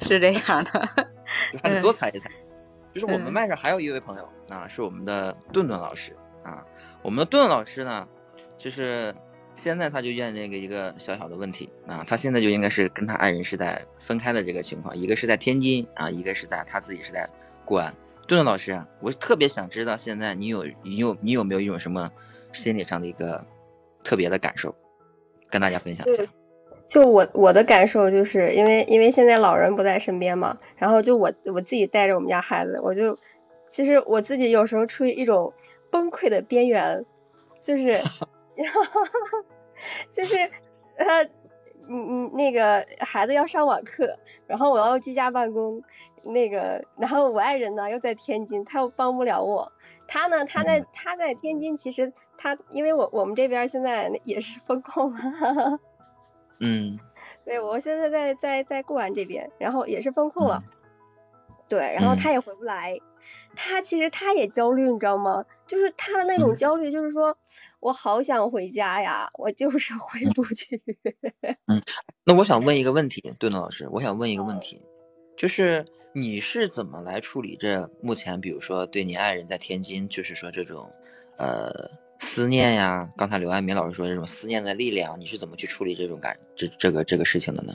[0.01, 0.89] 是这样的，
[1.63, 2.29] 还得多猜一猜。
[2.93, 6.61] 就是我们麦上还有一位朋友啊，是我们的顿顿老师啊。
[7.01, 8.05] 我们的顿顿老师呢，
[8.57, 9.15] 就是。
[9.55, 17.29] 现在他就问那个一个小小的问题啊，他现在就应该是跟他爱人是在分开的这个情况，一个是在天津啊，一个是在他自己是在
[17.65, 17.93] 固安。
[18.29, 22.11] 顿顿老师啊，我特别想知道现在你有你有你有没有一种什么
[22.53, 23.43] 心理上的一个
[24.03, 24.75] 特别的感受，
[25.49, 26.23] 跟大家分享一下。
[26.85, 33.17] 就我我的感受就是因为因为现在老人不在身边嘛，然后就我我自己带着我们家孩子，我就
[33.67, 35.51] 其实我自己有时候处于一种
[35.91, 37.03] 崩溃的边缘，
[37.59, 37.99] 就是
[40.11, 40.35] 就是
[40.97, 41.23] 呃，
[41.87, 45.81] 你你那个孩子要上网课，然后我要居家办公，
[46.23, 49.71] 那个然后我爱人呢又在天津，他又帮不了我，
[50.07, 55.13] 他呢他在他在天津，其实他因为我我们这边现在也是风控。
[56.59, 56.99] 嗯，
[57.45, 60.63] 对，我现在在在在固安这边，然后也是封控了，
[61.67, 62.99] 对，然后他也回不来，
[63.55, 65.45] 他其实他也焦虑，你知道吗？
[65.67, 67.37] 就是他的那种焦虑，就是说
[67.79, 70.81] 我好想回家呀，我就是回不去。
[71.67, 71.81] 嗯，
[72.25, 74.81] 那我想问一个问题，顿顿老师，我想问一个问题，
[75.39, 80.85] 就是你是怎么来处理这目前，比如说对你爱人在天津，就是说这种，
[81.37, 81.89] 呃。
[82.21, 87.71] 思念呀，刚才刘爱民老师说这种思念的力量，你是怎么去处理这种感这这个这个事情的呢？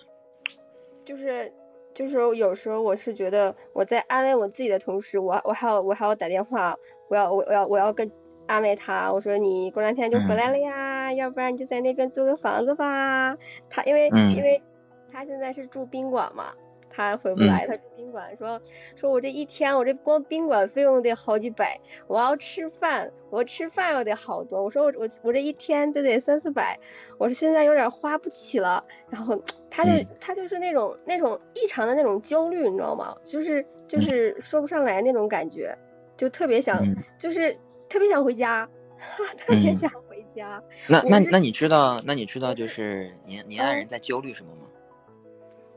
[1.03, 1.51] 就是
[1.95, 6.77] 就是有时候我是觉得我在安慰我自己的同时，我我还要我还要打电话，
[7.09, 8.07] 我要我我要我要跟
[8.47, 13.35] 安慰他，我说你过两天就回来了呀，要不然你就在那边租个房子吧。
[13.71, 14.63] 他因为因为
[15.11, 16.53] 他现在是住宾馆嘛。
[16.95, 18.61] 他回不来，他住宾馆，说
[18.95, 26.79] 说我这一天，我这光宾馆费用得好几百，我要吃饭，我吃饭又得好多，我说我我我这一天都得三四百，
[27.19, 33.17] 我说现在有点花不起了，然后他就他就是那种那种异常的那种焦虑，你知道吗？
[33.25, 35.77] 就是就是说不上来那种感觉，
[36.17, 36.81] 就特别想
[37.19, 37.57] 就是
[37.89, 38.69] 特别想回家，
[39.37, 40.63] 特别想回家。
[40.89, 44.69] 那那那你知道那你知道就是您 您爱人在焦虑什么吗？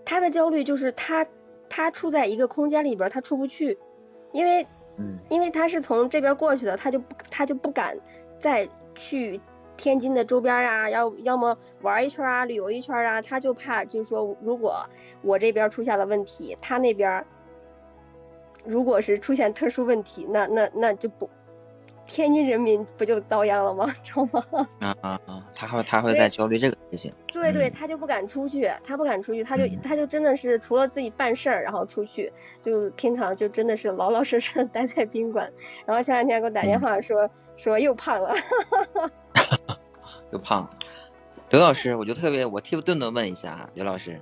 [0.08, 1.26] 他的焦虑就是他，
[1.68, 3.78] 他处在一个空间里边，他出不去，
[4.32, 4.66] 因为，
[4.96, 7.98] 嗯，因为他是从这边过去的，他就不他就不敢
[8.40, 9.42] 再去
[9.76, 14.90] 天津的周边啊，要要么玩一圈啊，旅游一圈啊，他就怕就是说，如果
[15.22, 17.26] 我这边出现了问题，他那边
[18.64, 21.30] 如果是出现特殊问题，那那那就不。
[22.08, 23.86] 天津人民不就遭殃了吗？
[24.04, 24.68] 知道吗？
[24.80, 25.46] 啊啊啊！
[25.54, 27.14] 他会他会在焦虑这个事情。
[27.28, 35.52] 对对，他就不敢出去，他不敢出去，他就他就真的是除了自己办事儿，然后出去，就平常就真的是老老实实待在宾馆。
[35.86, 38.34] 然后前两天给我打电话说说又胖了，
[40.32, 40.70] 又胖了。
[41.50, 44.20] 刘老师，我就特别我替顿顿问一下啊，刘老师，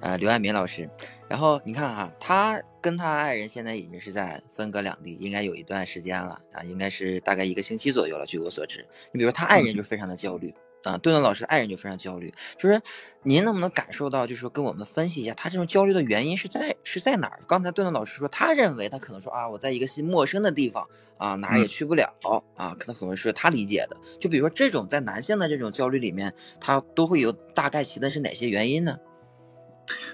[0.00, 0.88] 呃，刘爱民老师，
[1.28, 8.86] 然后你看哈，他跟他爱人现在已经是在分隔两地，应该有一段时间了啊，应该是大概一个星期左右了，据我所知。
[9.12, 10.52] 你比如说他爱人就非常的焦虑。
[10.84, 12.80] 啊，顿顿老师的爱人就非常焦虑，就是
[13.22, 17.38] 您能不能感受到，就是说跟我们分析一下，他这种焦虑的原因是在是在哪儿？
[17.46, 20.86] 刚才顿顿老师说，他认为他可能说啊，我在一个新陌生的地方
[21.18, 22.12] 啊，哪儿也去不了
[22.56, 23.96] 啊，可能可能是他理解的。
[24.20, 28.98] 就比如说这种在男性的这种焦虑里面，他都会有大概其的是哪些原因呢？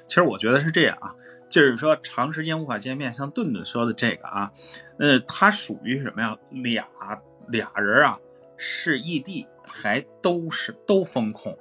[0.07, 1.15] 其实我觉得是这样啊，
[1.49, 4.53] 就是说长时间无法见面，像顿顿说的这个啊，
[4.99, 6.37] 呃，他属于什么呀？
[6.51, 6.87] 俩
[7.49, 8.19] 俩人啊
[8.59, 9.47] 是异地。
[9.69, 11.57] 还都是都风控，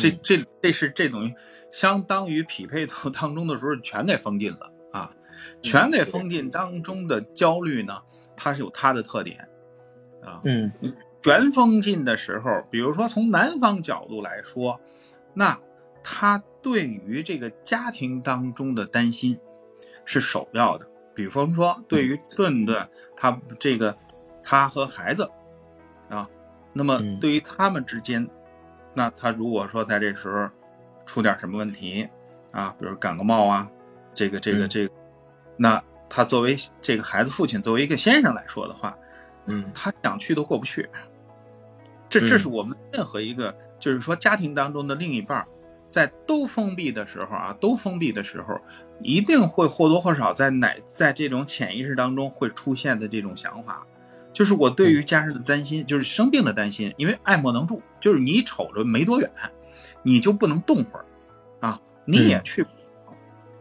[0.00, 1.32] 这这这是这种
[1.70, 5.14] 相当于匹配度当中的时候全给封禁了啊，
[5.62, 8.02] 全给封禁当中的焦虑呢，
[8.36, 9.48] 它是有它的特点
[10.22, 10.70] 啊，嗯，
[11.22, 14.80] 全封禁的时候，比如说从男方角度来说，
[15.34, 15.58] 那
[16.02, 19.38] 他对于这个家庭当中的担心
[20.04, 23.96] 是首要的，比方说对于顿顿他这个
[24.42, 25.30] 他和孩子啊。
[26.72, 28.28] 那么对于他们之间，
[28.94, 30.48] 那他如果说在这时候
[31.04, 32.08] 出点什么问题
[32.50, 33.68] 啊，比如感个冒啊，
[34.14, 34.94] 这个这个这个，
[35.56, 38.96] 那他作为这个孩子父亲，作为一个先生来说的话，
[39.46, 40.88] 嗯，他想去都过不去。
[42.08, 45.46] 这这是我们任何一个就是说家庭当中的另一半，
[45.88, 48.60] 在都封闭的时候啊，都封闭的时候，
[49.00, 53.86] 一定会或多或少在哪在这种潜意识当中会出现的这种想法。
[54.32, 57.82] 就是我对于家人的担心，就是生病的担心，因为爱莫能助。
[58.00, 59.30] 就是你瞅着没多远，
[60.02, 61.04] 你就不能动会儿
[61.60, 62.66] 啊，你也去，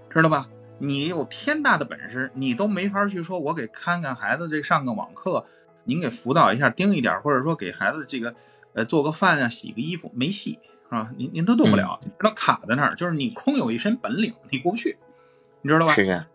[0.09, 0.47] 知道吧？
[0.80, 5.45] 你有天大的本事，你都没法去说，我给看看孩子这上个网课，
[5.84, 8.34] 您给辅导一下，盯一点，或者说给孩子这个
[8.74, 10.57] 呃做个饭啊，洗个衣服，没戏
[10.89, 14.97] 啊，您您都动不了，你知道卡在那儿，就是你空有一身本领，你过不去，
[15.61, 15.93] 你知道吧？
[15.93, 16.26] 是这样。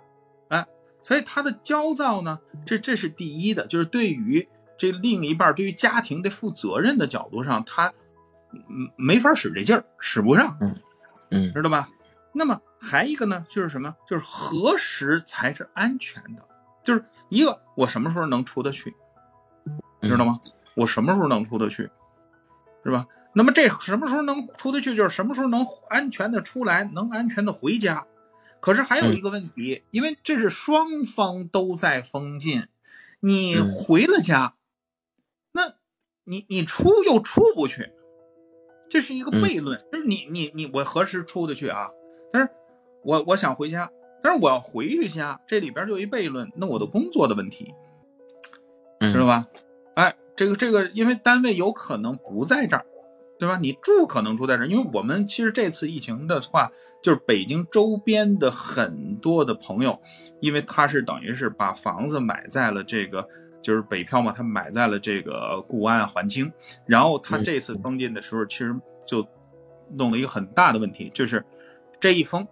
[1.06, 7.92] 所以他的焦躁呢，这这是第一的，就是对于这另一半，对于家庭的负责任的角度上，他
[8.52, 10.76] 嗯没法使这劲儿，使不上，嗯
[11.30, 11.88] 嗯，知道吧？
[12.32, 13.94] 那么还一个呢，就是什么？
[14.04, 16.44] 就是何时才是安全的？
[16.82, 18.92] 就是一个我什么时候能出得去，
[20.02, 20.40] 知道吗？
[20.74, 21.88] 我什么时候能出得去，
[22.82, 23.06] 是吧？
[23.32, 24.96] 那么这什么时候能出得去？
[24.96, 28.04] 就是什么时候能安全的出来，能安全的回家。
[28.60, 32.66] 可是还有一个问题，因为这是双方都在封禁，
[33.20, 34.54] 你回了家，
[35.52, 35.74] 那
[36.24, 37.92] 你你出又出不去，
[38.88, 39.78] 这是一个悖论。
[39.92, 41.90] 就是你你你我何时出得去啊？
[42.32, 42.50] 但是
[43.04, 43.90] 我我想回家，
[44.22, 47.72] 但是我要回去家，这里边就一悖论，那我的工作的问题，
[49.00, 49.46] 知道吧？
[49.94, 52.84] 哎，这个这个，因为单位有可能不在这儿，
[53.38, 53.58] 对吧？
[53.58, 56.70] 你住可能住在这儿，因为我们其实这次疫情的话，
[57.02, 60.00] 就是北京周边的很多的朋友，
[60.40, 63.28] 因为他是等于是把房子买在了这个，
[63.60, 66.50] 就是北漂嘛，他买在了这个固安、环清，
[66.86, 68.74] 然后他这次封禁的时候，其实
[69.06, 69.26] 就
[69.90, 71.44] 弄了一个很大的问题，就是
[72.00, 72.46] 这一封，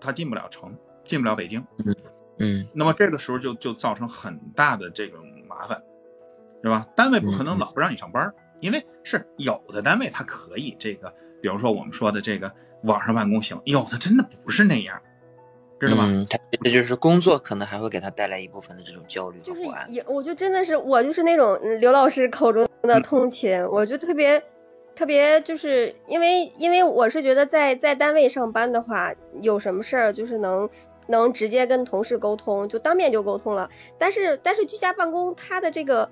[0.00, 0.72] 他进不了城，
[1.04, 1.96] 进不了北京，嗯
[2.38, 5.82] 嗯，那么这个时候就就造成很大的这种麻烦。
[6.60, 6.84] 是吧？
[6.96, 12.52] 单位不可能老不让你上班，因为是有的单位它可以这个，比如说我们说的这个
[12.82, 15.00] 网上办公行，有的真的不是那样，
[15.78, 16.04] 知道吗？
[16.08, 19.92] 嗯，他这就是工作可能还会给他带来一部分的这种焦虑和就是不安。
[19.92, 24.42] 也，我就真的是我就是那种刘老师口中的通勤，我就特别
[24.94, 30.68] 特别就是因为因为我是觉得在在单位上班的话，有什么事儿就是能
[31.06, 33.70] 能直接跟同事沟通，就当面就沟通了。
[33.98, 36.10] 但是但是居家办公它的这个。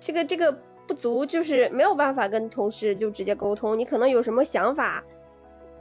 [0.00, 5.04] 这个这个不足就是没有办法跟同事就直接沟通，你可能有什么想法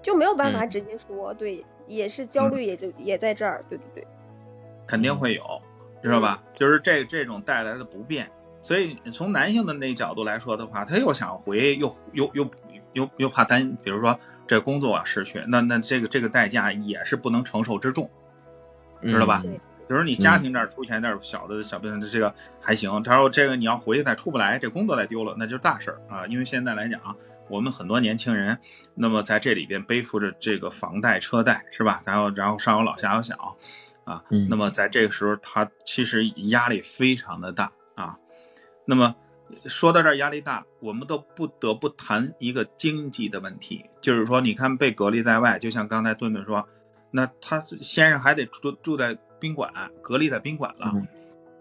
[0.02, 4.08] 就没有办法直接说，对，也是焦虑，也就也在这儿，对对对，
[4.88, 5.44] 肯定会有，
[6.02, 6.44] 知道吧？
[6.54, 8.30] 就是这这种带来的不便，
[8.62, 12.48] 所以从男性的那角度来说的话，他又想回，又又又
[12.94, 18.10] 又又怕担，比如说这工作啊失去，那那这个这个代价也是不能承受之重，
[19.02, 19.44] 知道吧？
[19.88, 23.04] 比如你家庭这儿出现点小的小病，这个还行。
[23.04, 26.26] 他说这个你要回去再出不来，这工作再丢了，那就是大事儿啊。
[26.28, 27.00] 因为现在来讲，
[27.50, 28.58] 我们很多年轻人，
[28.96, 32.02] 那么在这里边背负着这个房贷、车贷，是吧？
[32.06, 33.58] 然后然后上有老下有小，
[34.06, 38.18] 啊，那么在这个时候，他其实压力非常的大啊。
[38.86, 39.14] 那么
[39.66, 46.68] 说到这儿压力大，我们都不得不谈一个经济的问题，就是说，你看被隔离在外，就像刚才顿顿说，
[47.12, 49.18] 那他先生还得住住在。
[49.44, 49.70] 宾馆
[50.02, 50.90] 隔离在宾馆了，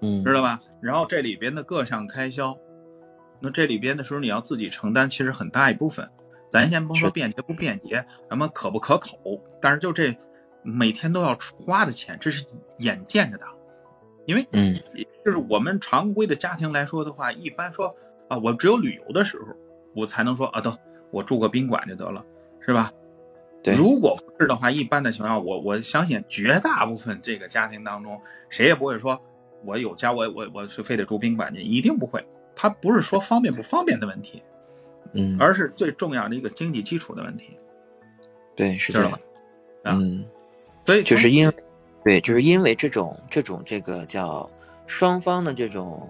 [0.03, 0.61] 嗯，知道吧？
[0.81, 2.57] 然后这里边的各项开销，
[3.41, 6.09] 那这里边的时候你要自己承担，其实很大一部分。
[6.49, 9.19] 咱先甭说便捷不便捷，咱们可不可口，
[9.61, 10.17] 但是就这
[10.63, 12.45] 每天都要花的钱，这是
[12.77, 13.45] 眼见着的。
[14.27, 14.73] 因为，嗯，
[15.25, 17.93] 就是我们常规的家庭来说的话，一般说
[18.29, 19.47] 啊，我只有旅游的时候，
[19.93, 20.79] 我才能说啊，得
[21.11, 22.25] 我住个宾馆就得了，
[22.61, 22.93] 是吧？
[23.65, 29.21] 如果不是的话，一般的情况下，我我相信绝大部分这个家庭当中，谁也不会说，
[29.65, 32.25] 我有家我我我是非得住宾馆去，一定不会。
[32.57, 34.43] 他不是说方便不方便的问题，
[35.15, 37.57] 嗯，而是最重要的一个经济基础的问题。
[38.57, 39.21] 对，是这样。
[39.85, 40.25] 嗯，
[40.85, 41.55] 所以就是因为，
[42.05, 44.51] 对，就是因为这种这种这个叫
[44.87, 46.09] 双方的这种，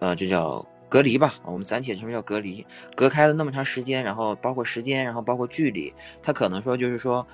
[0.00, 0.62] 呃，这叫。
[0.92, 5.90] 隔离吧，我们暂且称叫隔离，隔开了那么长时间，然后包括时间，然后包括距离，
[6.22, 7.26] 他可能说就是说，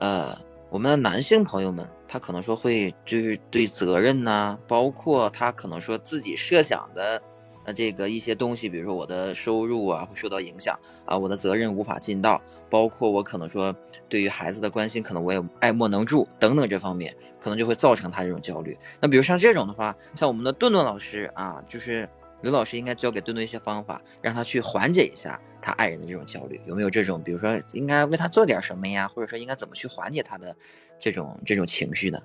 [0.00, 0.38] 呃，
[0.68, 7.22] 我们的男性朋友们，他可能说会就是对责任呐，包括他可能说自己设想的，
[7.64, 12.38] 呃，这个一些东西，比如说我的收入啊会受到影响啊，我的责任无法尽到，
[12.68, 13.74] 包括我可能说
[14.10, 18.76] 对于孩子的关心，可能我也爱莫能助等等这方面，可能就会造成他这种焦虑。
[19.00, 22.06] 那比如像这种的话，像我们的顿顿老师啊，就是。
[22.46, 27.20] 刘老师应该教给顿顿一些方法，让他去缓解一下他爱人的这种焦虑，有没有这种？
[27.24, 29.08] 比如说，应该为他做点什么呀？
[29.08, 30.54] 或者说，应该怎么去缓解他的
[31.00, 32.20] 这种这种情绪呢？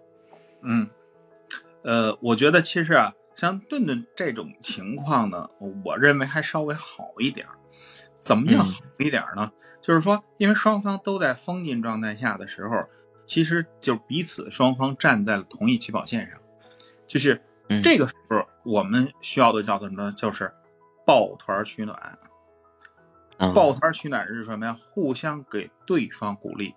[0.62, 0.88] 嗯，
[1.82, 5.50] 呃，我觉得其实啊，像顿顿这种情况呢，
[5.84, 7.48] 我认为还稍微好一点。
[8.20, 9.52] 怎么样好一点呢？
[9.82, 12.76] 就是说，因为双方都在封禁状态下的时候，
[13.26, 16.40] 其实就彼此双方站在了同一起跑线上，
[17.08, 17.42] 就是
[17.82, 18.46] 这个时候。
[18.64, 20.12] 我们需要的叫做什么？
[20.12, 20.52] 就是
[21.06, 22.18] 抱团取暖。
[23.56, 24.78] 抱团取暖是什么呀？
[24.80, 26.74] 互相给对方鼓励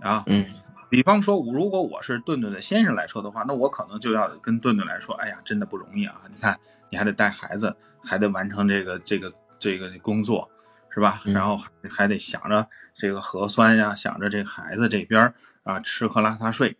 [0.00, 0.24] 啊。
[0.26, 0.44] 嗯。
[0.88, 6.20] 比方说，如果我是顿顿的先生来说的话，那我可能就要跟顿顿来说：“哎呀，真的不容易啊！
[6.32, 6.56] 你看，
[6.88, 10.48] 你还得带孩子，还得完成这个这个这个工作，
[10.90, 11.20] 是吧？
[11.24, 11.58] 然后
[11.90, 15.34] 还得想着这个核酸呀，想着这孩子这边
[15.64, 16.78] 啊，吃喝拉撒睡，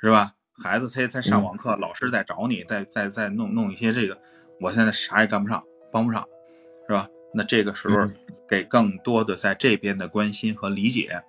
[0.00, 0.32] 是吧？”
[0.62, 4.18] 孩子他在上网课，老师在找你，在在在弄弄一些这个，
[4.60, 6.26] 我现在啥也干不上，帮不上，
[6.88, 7.08] 是吧？
[7.34, 8.08] 那这个时候
[8.46, 11.22] 给更多的在这边的关心和理解。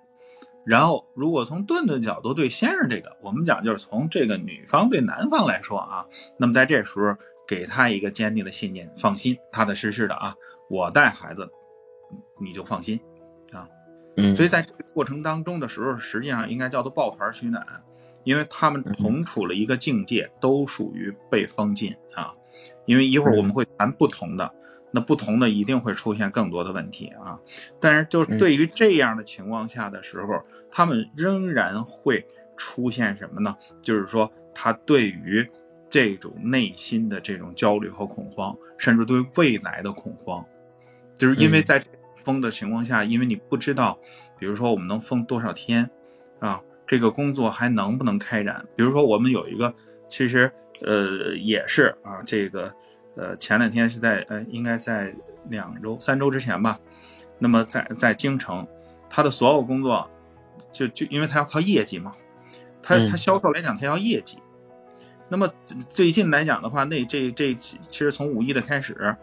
[0.66, 6.06] 然后，如果从顿顿角度对先生这个，我们讲就是从这个女方对男方来说啊，
[6.38, 7.14] 那么在这时候
[7.46, 10.34] 给他一个坚定的信念，放心，踏踏实实的啊，
[10.70, 11.46] 我带孩子，
[12.40, 12.98] 你就放心
[13.52, 13.68] 啊。
[14.16, 17.66] 嗯，所以在这个过程当中的时候，实际上应该叫做抱团取暖，
[18.24, 22.32] 因为他们同处了一个境界，都属于被封禁啊。
[22.86, 24.52] 因为一会儿我们会谈不同的。
[24.96, 27.36] 那不同的一定会出现更多的问题啊，
[27.80, 32.24] 但是就是对于这样的情况下的时候，他们仍然会
[32.56, 33.56] 出现什么呢？
[33.82, 35.44] 就是说他对于
[35.90, 40.46] 这种内心的这种焦虑和恐慌，甚至对未来的恐慌，
[41.16, 43.98] 就是因为在封的情况下，因为你不知道，
[44.38, 45.90] 比如说我们能封多少天
[46.38, 48.64] 啊，这个工作还能不能开展？
[48.76, 49.72] 比如说我们有一个，
[50.08, 50.50] 其实
[50.82, 52.72] 呃也是啊这个。
[53.16, 55.14] 呃，前两天是在呃，应该在
[55.48, 56.76] 两周、三周之前吧。
[57.38, 58.66] 那么在在京城，
[59.08, 60.10] 他的所有工作，
[60.72, 62.10] 就就因为他要靠业绩嘛，
[62.82, 64.38] 他他销售来讲，他要业绩。
[65.28, 65.48] 那么
[65.88, 69.16] 最近来讲的话，那这这其实从五一的开始，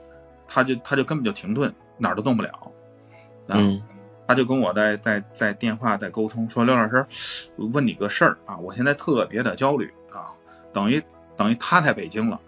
[0.47, 2.72] 他就他就根本就停顿，哪儿都动不了。
[3.49, 3.82] 嗯，
[4.32, 7.06] 他就跟我在在在电话在沟通，说刘老师，
[7.58, 10.32] 问你个事儿啊，我现在特别的焦虑啊，
[10.72, 11.04] 等于
[11.36, 12.40] 等于他在北京了。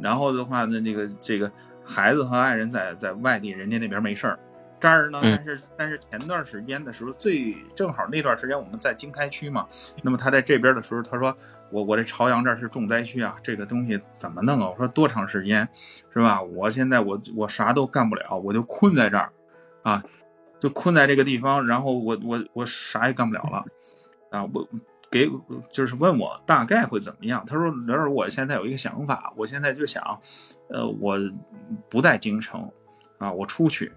[0.00, 1.48] 然后的话呢，这个这个
[1.86, 4.36] 孩子和爱人在在外地，人家那边没事儿，
[4.80, 9.64] 这儿呢，但是但是前段时间的时候，最正好那段时间我们在经开区嘛，
[10.02, 11.32] 那么他在这边的时候，他说
[11.70, 14.68] 我我这朝阳这儿是重灾区啊，这个东西怎么弄啊？
[14.68, 15.68] 我说多长时间，
[16.12, 16.42] 是吧？
[16.42, 19.30] 我现在我我啥都干不了，我就困在这儿，
[19.82, 20.02] 啊，
[20.58, 23.64] 就困在这个地方，然后我我我啥也干不了了，
[24.30, 24.68] 啊，我。
[25.10, 25.26] 给
[25.70, 27.42] 就是问我大概会怎么样？
[27.46, 30.04] 他说：“刘儿，我现在有一个想法，我现在就想，
[30.68, 31.18] 呃，我
[31.88, 32.70] 不在京城，
[33.16, 33.90] 啊，我出去，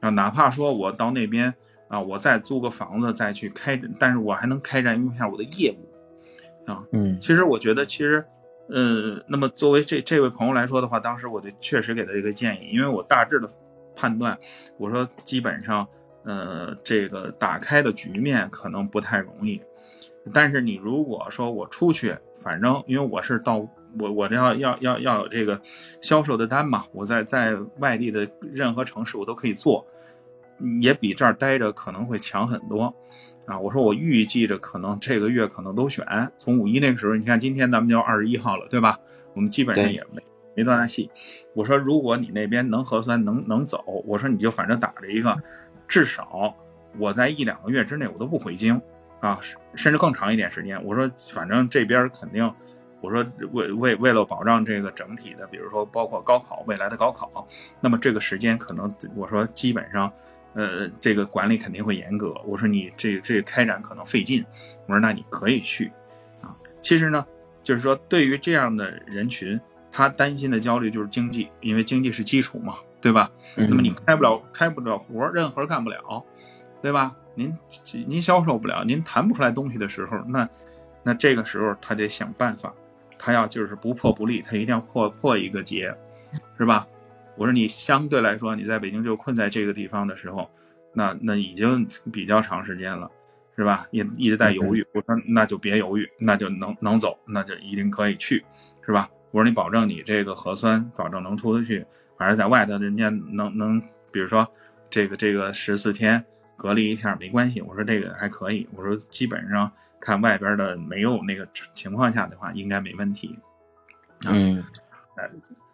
[0.00, 1.52] 啊，哪怕说我到那边
[1.88, 8.24] 啊，我再租个房子再去开，但是我还能开展一下我的业务，啊，嗯，其实我觉得，其实，
[8.70, 13.52] 呃，那么作为这这位朋友来说的话，当时我就确实给他一个建议，因为我大致的
[13.94, 14.38] 判断，
[14.78, 15.86] 我说基本上，
[16.24, 19.60] 呃，这个打开的局面可能不太容易。”
[20.32, 23.58] 但是你如果说我出去，反正因为我是到
[24.00, 25.60] 我我这要要要要有这个
[26.00, 29.86] 销售的单嘛，我在在外地的任何城市我都可以做，
[30.80, 32.84] 也比这儿待着可能会强很多
[33.44, 33.60] 啊。
[33.60, 36.06] 我说我预计着可能这个月可能都选，
[36.38, 38.98] 从五一那个时候，你看今天咱们就二十一号了，对吧？
[39.34, 40.22] 我们基本上也没
[40.56, 41.10] 没多大戏。
[41.52, 45.36] 我说如果你那边能核酸能能走，我说你就反正打着一个，
[45.88, 46.54] 至少
[46.98, 48.80] 我在一两个月之内我都不回京。
[49.20, 49.40] 啊，
[49.74, 50.84] 甚至更长一点时间。
[50.84, 52.44] 我说，反正这边肯定，
[53.00, 57.48] 我说为为为了保障这个整体的，比如说包括高考未来的高考，
[57.80, 60.12] 那么这个时间可能我说基本上，
[60.52, 62.34] 呃，这个管理肯定会严格。
[62.44, 64.44] 我说你这这开展可能费劲。
[64.86, 65.90] 我说那你可以去，
[66.42, 67.26] 啊，其实呢，
[67.62, 69.58] 就是说对于这样的人群，
[69.90, 72.74] 他担心的焦虑就是经济，因为经济是基础嘛，
[73.04, 73.30] 对吧？
[73.54, 76.24] 那么你开不了开不了活，任何干不了，
[76.80, 77.14] 对吧？
[77.34, 77.54] 您
[78.06, 80.48] 您销售不了，您谈不出来东西的时候，那
[81.02, 82.72] 那这个时候他得想办法，
[83.18, 85.94] 他要就是不破不立，他一定要破破一个结，
[86.56, 86.88] 是吧？
[87.36, 90.50] 我说你相对来说你在北京就困在这个地方的时候，
[90.94, 93.10] 那那已经比较长时间了，
[93.54, 93.86] 是吧？
[93.90, 94.82] 也一直在犹豫。
[94.94, 98.42] 我说那就别犹豫，那就能能走，那就一定可以去，
[98.80, 99.10] 是吧？
[99.30, 101.84] 我说你保证你这个核酸保证能出得去，
[102.24, 103.78] 反正在外头人家能能，
[104.10, 104.50] 比如说
[104.88, 106.24] 这个这个十四天。
[106.56, 108.66] 隔离一下没关系，我说这个还可以。
[108.72, 109.70] 我说基本上
[110.00, 113.36] 看外边的没有那个情况下的话，应该没问题。
[114.24, 114.64] 嗯，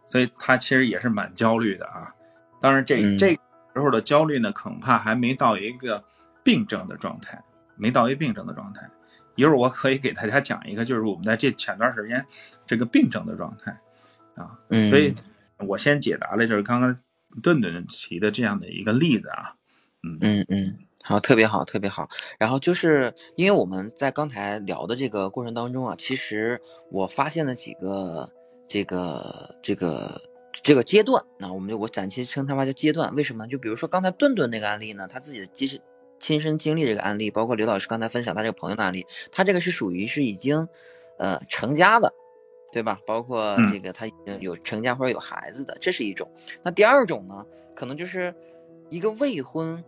[0.07, 2.13] 所以他其实也是蛮焦虑的啊。
[2.63, 3.41] 当然这这时
[3.77, 6.03] 候的焦虑呢，恐怕还没到一个
[6.43, 7.41] 病症的状态，
[7.77, 8.89] 没到一病症的状态。
[9.37, 12.25] 一会儿我可以给大家讲一个，就是我们在这前段时间
[12.67, 13.79] 这个病症的状态
[14.35, 14.59] 啊。
[14.71, 15.15] 嗯，所以
[15.67, 16.97] 我先解答了就是刚刚
[17.43, 19.55] 顿顿提的这样的一个例子啊。
[20.03, 22.09] 嗯嗯嗯，好，特别好，特别好。
[22.39, 28.29] 然后就是因为我们在刚才聊的这个过程当中啊，其实我发现了几个
[28.67, 30.21] 这个这个
[30.63, 31.23] 这个阶段。
[31.39, 33.15] 那我们就我暂且称它为叫阶段。
[33.15, 33.49] 为什么呢？
[33.51, 35.79] 就比如说刚才顿顿那个案例呢，他自己的其实
[36.19, 40.67] 亲身经历这个案例，包括刘老师刚才分享他这个朋友的案例，他这个是属于是已经
[41.19, 42.11] 呃成家的，
[42.73, 42.99] 对吧？
[43.07, 46.31] 包括这个他已经有成家或者有孩子的，这是一种。
[46.63, 47.45] 那第二种呢，
[47.75, 48.35] 可能就是
[48.89, 49.85] 一个未婚。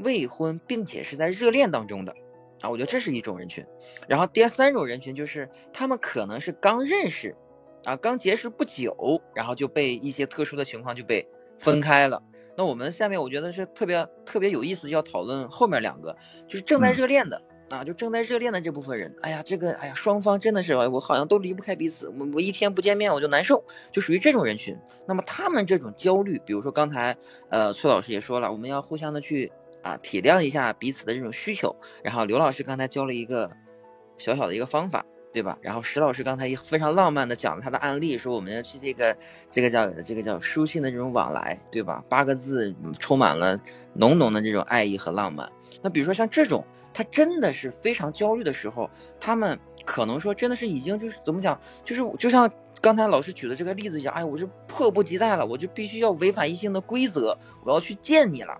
[0.00, 2.14] 未婚并且是在热恋当中的，
[2.60, 3.66] 啊，我觉得这是一种人群。
[4.06, 7.34] 然后第三种人群就是他们可能是刚认识，
[7.82, 11.26] 啊，刚结识不久，然后就被一些特殊的情况就被
[11.58, 12.22] 分开了。
[12.56, 16.16] 那我们下面我觉得是特别特别有意思，要讨论后面两个，
[16.46, 19.14] 就是正在热恋的啊，就正在热恋的这部分人。
[19.20, 23.62] 哎呀，这个哎呀，双方真的是我好像都离不开彼此，我我一天不见面我就难受，
[23.92, 24.76] 就属于这种人群。
[25.06, 27.16] 那么他们这种焦虑，比如说刚才
[27.50, 29.52] 呃崔老师也说了，我们要互相的去
[29.82, 31.74] 啊体谅一下彼此的这种需求。
[32.02, 33.50] 然后刘老师刚才教了一个
[34.16, 35.04] 小小的一个方法。
[35.32, 35.58] 对吧？
[35.60, 39.16] 然后石老师刚才也非常浪漫的讲了他的案例，说我们要去这个
[39.50, 42.02] 这个叫这个叫书信的这种往来，对吧？
[42.08, 43.60] 八个字充满了
[43.94, 45.48] 浓浓的这种爱意和浪漫。
[45.82, 48.88] 那比如说像这种，他真的是非常焦虑的时候，
[49.20, 52.50] 他们可能说真的是已经就是怎么讲，就是就像
[52.80, 58.58] 刚才老师举的这个例子一样，哎，我是迫不及待了，我就必须要违反一性的规则，我要去见你了。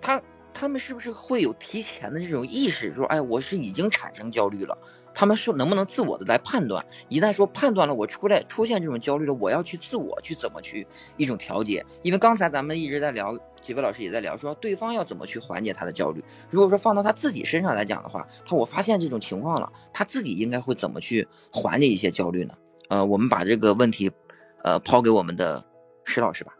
[0.00, 0.20] 他
[0.52, 4.76] 他们是不是会有提前的这种意识，说哎，我是已经产生焦虑了？
[5.18, 6.86] 他们是能不能自我的来判断？
[7.08, 11.84] 一旦说判断了，我出来出现这种焦虑了，我要去自我去怎么去一种调节？
[12.02, 16.22] 因为刚才咱们一直在聊，几位老师也在聊，说对方要怎么去缓解他的焦虑。
[16.50, 22.54] 如果说放到他自己身上来讲的话，他我发现这种情况了，他自己应该会怎么去缓解一些焦虑呢？
[22.88, 24.08] 呃，我们把这个问题，
[24.62, 25.64] 呃，抛给我们的
[26.04, 26.52] 石老师吧。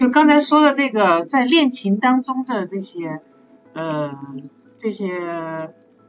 [0.00, 3.20] 就刚才说的这个，在恋情当中的这些，
[3.74, 4.18] 呃，
[4.78, 5.12] 这些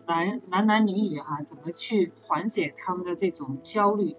[0.08, 4.16] 男男男女女哈，怎么去缓解他们的这种焦虑？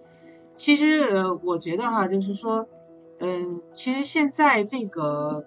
[0.53, 2.67] 其实呃，我觉得哈，就是说，
[3.19, 5.45] 嗯，其实现在这个，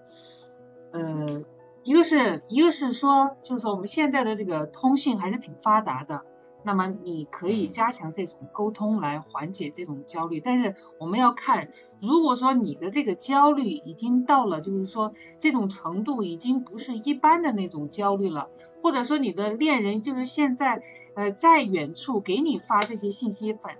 [0.91, 1.45] 呃，
[1.85, 6.25] 一个是一个是说，就是说我们现在的这个通信还是挺发达的。
[6.63, 18.49] 那么你可以加强这种沟通来缓解这种焦虑，但是我们要看，如果说你的这个焦虑已经到了，就是说这种程度已经不是一般的那种焦虑了，
[18.81, 20.81] 或者说你的恋人就是现在
[21.15, 23.77] 呃在远处给你发这些信息反，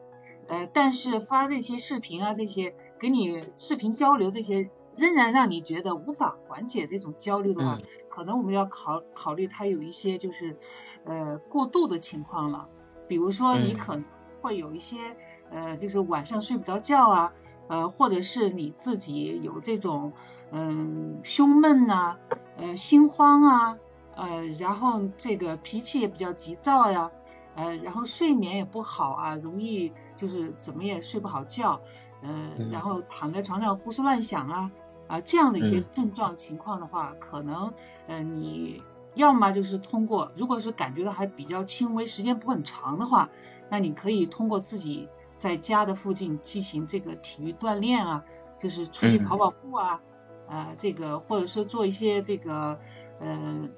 [0.47, 4.69] 呃但是发这些视频啊这些给你视频交流这些。
[4.97, 7.77] 仍然让你觉得无法缓解这种焦虑的话，
[8.09, 10.57] 可能我们要考考虑他有一些就是
[11.05, 12.67] 呃过度的情况了。
[13.07, 14.03] 比如说你可能
[14.41, 15.15] 会有一些
[15.51, 17.33] 呃就是晚上睡不着觉啊，
[17.67, 20.13] 呃或者是你自己有这种
[20.51, 22.17] 嗯胸闷呐，
[22.57, 23.77] 呃心慌啊，
[24.15, 27.11] 呃然后这个脾气也比较急躁呀，
[27.55, 31.81] 呃然后睡眠也不好啊，容易就是怎么也睡不好觉，
[32.23, 32.29] 呃
[32.71, 34.71] 然后躺在床上胡思乱想啊。
[35.07, 37.73] 啊，这样的一些症状情况的话，可能，
[38.07, 38.83] 嗯，你
[39.15, 43.29] 要么就是通过，如果是感觉到还比较轻微，时间不很长的话，
[43.69, 48.25] 那你可以通过自己在家的附近进行这个体育锻炼啊，
[48.59, 50.01] 就是出去跑跑步啊，
[50.47, 52.79] 呃，这个或者说做一些这个，
[53.19, 53.69] 呃，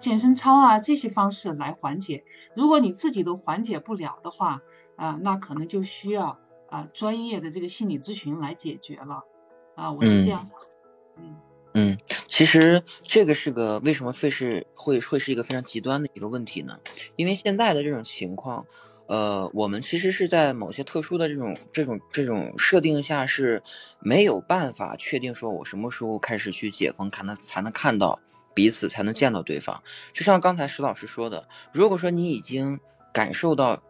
[0.00, 2.24] 健身操啊这些方式来缓解。
[2.54, 4.62] 如果你自己都缓解不了的话，
[4.96, 9.24] 啊，那可能就需要啊专业的这个心理咨询来解决了。
[9.78, 10.58] 啊，我是这样想，
[11.18, 11.36] 嗯
[11.74, 16.76] 嗯，其实这个是个为什么会是会会是一个非常极端的一个问题呢？
[17.14, 18.66] 因为现在的这种情况，
[19.06, 23.62] 呃，我们其实是在某些特殊的这种这种这种设定下是
[24.00, 28.18] 没有办法确定说我什么时候开始去解封，才能才能看到
[28.52, 29.80] 彼此，才能见到对方。
[30.12, 32.80] 就像刚才石老师说的，如果说你已经
[33.12, 33.80] 感受到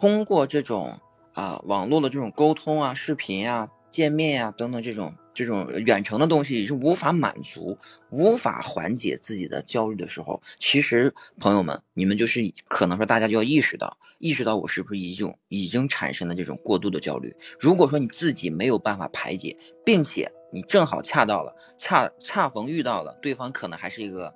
[0.00, 0.98] 通过这种
[1.34, 3.68] 啊网络的这种沟通啊、视频呀。
[3.96, 7.78] 见面呀，等等这种这种远程的东西是无法满足、
[8.10, 17.34] 无法缓解自己的焦虑的时候，其实朋友们，你们就是可能说大家就要意识到，意识到我是不是一种已经产生了这种过度的焦虑。
[17.58, 24.26] 如果说你自己没有办法排解，并且你正好恰到了恰恰逢遇到了对方可能还是一个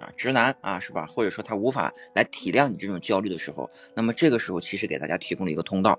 [0.00, 1.04] 啊直男啊，是吧？
[1.04, 5.98] 或者说他无法来体谅你这种焦虑的时候，那么这个时候其实给大家提供了一个通道。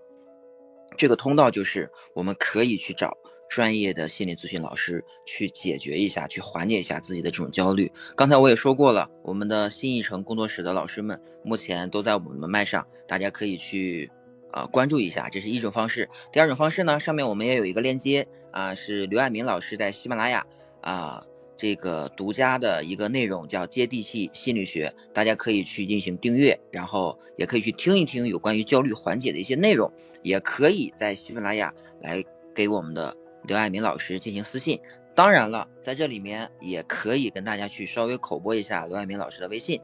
[0.98, 3.18] 这个通道就是我们可以去找
[3.50, 7.92] 专业的心理咨询老师去解决一下，去缓解一下自己的这种焦虑。
[8.16, 14.10] 刚才我也说过了，我们的新一城工作室的老师们目前都在我们麦上，大家可以去
[14.52, 16.08] 呃关注一下，这是一种方式。
[16.32, 20.46] 第二种方式呢，上面我们也有一个链接啊，是刘爱民老师在喜马拉雅
[20.82, 21.26] 啊。
[21.62, 29.94] 这个独家的一个内容叫接地气心理学，大家可以去进行订阅，然后也可以去听一听有关于焦虑缓解的一些内容，
[30.24, 32.24] 也可以在喜马拉雅来
[32.56, 34.80] 给我们的刘爱民老师进行私信。
[35.14, 39.80] 当然了，在这里面也可以跟大家去稍微口播一下刘爱民老师的微信，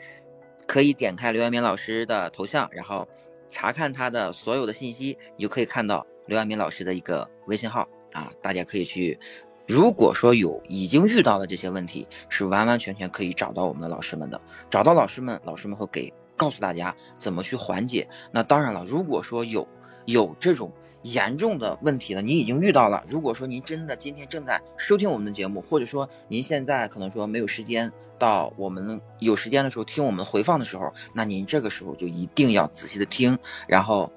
[0.66, 3.08] 可以点开刘爱民老师的头像，然后
[3.52, 9.20] 查看他的所有的信息，你就可以看到刘爱民老师的一个微信号啊，大家可以去。
[9.68, 14.40] 如果说有已经遇到的这些问题，是完完全全可以找到我们的老师们的，
[14.70, 18.08] 找到老师们，老师们会给告诉大家怎么去缓解。
[18.32, 19.68] 那当然了，如果说有
[20.06, 23.04] 有这种严重的问题的，你已经遇到了。
[23.08, 33.38] 如果说您真的今天正在收听我们的节目，或者说您现在可能说没有时间到我们有时间的时候听我们的回放的时候，那您这个时候就一定要仔细的听，
[33.68, 34.10] 然后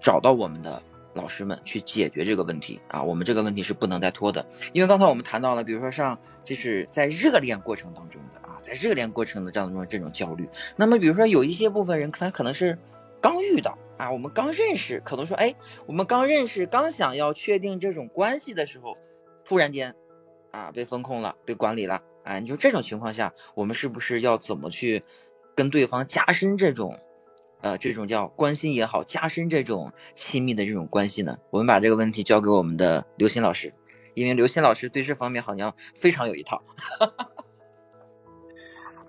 [0.00, 0.82] 找到我们的
[1.18, 3.02] 老师们去解决这个问题啊。
[3.02, 12.78] 我们这个问题是不能再拖的，因为刚才我们谈到了，比如说像就是在热恋过程当中的啊，在热恋过程的这样的这种焦虑，那么比如说有一些部分人他可能是。
[13.20, 15.52] 刚遇到啊，我们刚认识，可能说，哎，
[15.86, 18.96] 我们刚认识，刚想要确定这种关系的时候，
[19.44, 19.92] 突然间，
[20.52, 25.02] 啊，被风控了，被管理了，啊，你说这种情况下，我们是不是要怎么去
[25.56, 26.96] 跟对方加深这种，
[27.60, 31.38] 呃，这种叫关心也好，加深这种亲密的这种关系呢？
[31.50, 33.72] 我们把这个问题交给我们的刘鑫老师，
[34.14, 36.62] 因为刘鑫老师对这方面好像非常有一套。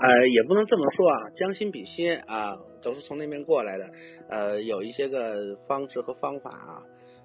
[0.01, 2.57] 呃，也不能这么说啊，将心比心啊。
[2.81, 3.91] 都是从那边过来的，
[4.29, 6.83] 呃，有一些个方式和方法啊，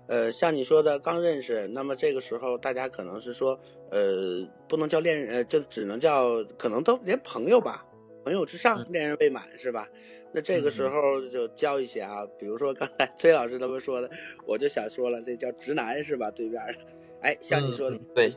[0.08, 3.56] 呃，像你说的刚认识，那么这个时候大家可能是说，
[3.92, 7.86] 呃，不能叫恋人，呃，就只能叫，可能都连朋友吧，
[8.24, 9.86] 朋友之上，恋人未满是吧？
[10.35, 14.11] 那这个时候就教一些啊，比如说刚才崔老师他们说的，
[14.45, 16.30] 我就想说了，这叫直男是吧？
[16.30, 16.74] 对面的，
[17.20, 18.30] 哎，像你说的，对。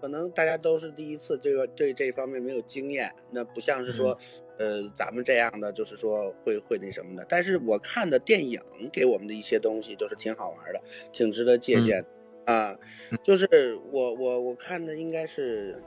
[0.00, 1.64] 可能大家都是第一次，对吧？
[1.74, 4.14] 对这方面没有经验，那不像是说，
[4.58, 7.24] 呃，咱们这样的，就是说会会那什么的。
[7.26, 8.60] 但是我看的电影
[8.92, 12.04] 给我们的一些东西，就是挺好玩的，挺值得借鉴
[12.44, 12.78] 啊。
[13.22, 13.46] 就是
[13.90, 15.82] 我我我看的应该是，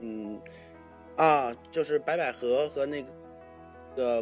[0.00, 0.40] 嗯，
[1.14, 3.08] 啊，就是白百合和那个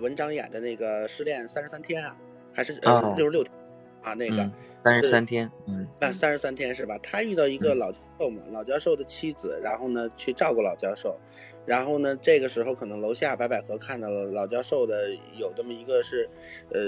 [0.00, 2.16] 文章演的那个失恋三十三天啊，
[2.52, 3.52] 还是呃六十六天
[4.02, 4.14] 啊？
[4.14, 4.50] 那个
[4.84, 6.98] 三十三天，嗯，那三十三天是吧？
[7.02, 8.30] 他遇到一个老教授。
[8.30, 11.18] 嘛，老教授的妻子，然后呢去照顾老教授，
[11.66, 16.30] 然后呢这个时候可能楼下白百合看到了老教授的有这么一个是，
[16.70, 16.80] 呃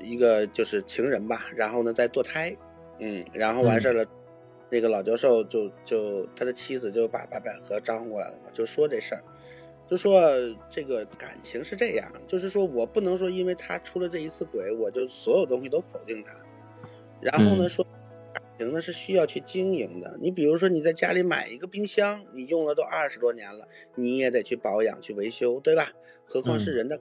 [0.00, 2.56] 一个就是情人吧，然后呢在堕胎，
[3.00, 4.04] 嗯，然后完事儿了，
[4.70, 9.22] 那个老教授就就他的妻子就把白百合招呼过来了嘛，就说这事儿，
[9.92, 10.22] 就说
[10.70, 16.34] 这个感情是这样，就是说我不能说因为他出了这一次轨，我就所有东西都否定他，
[17.20, 17.84] 然后呢说
[18.32, 18.72] 感情。
[18.72, 20.16] 呢是需要去经营的。
[20.18, 25.92] 你比如说，你在家里买一个冰箱，你用了都二十多年了，你也得去保养、去维修，对吧？
[26.24, 26.98] 何况是人的。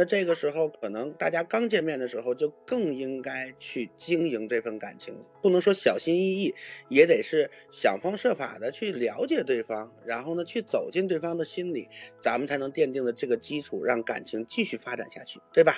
[0.00, 6.54] 那这个时候，可能大家刚见面的时候，就更应该去经营这份感情，不能说小心翼翼，
[6.88, 11.86] 也得是想方设法的去了解对方，然后呢，去走进对方的心里，
[12.18, 15.76] 咱们才能奠定的这个基础，让感情继续发展下去，对吧？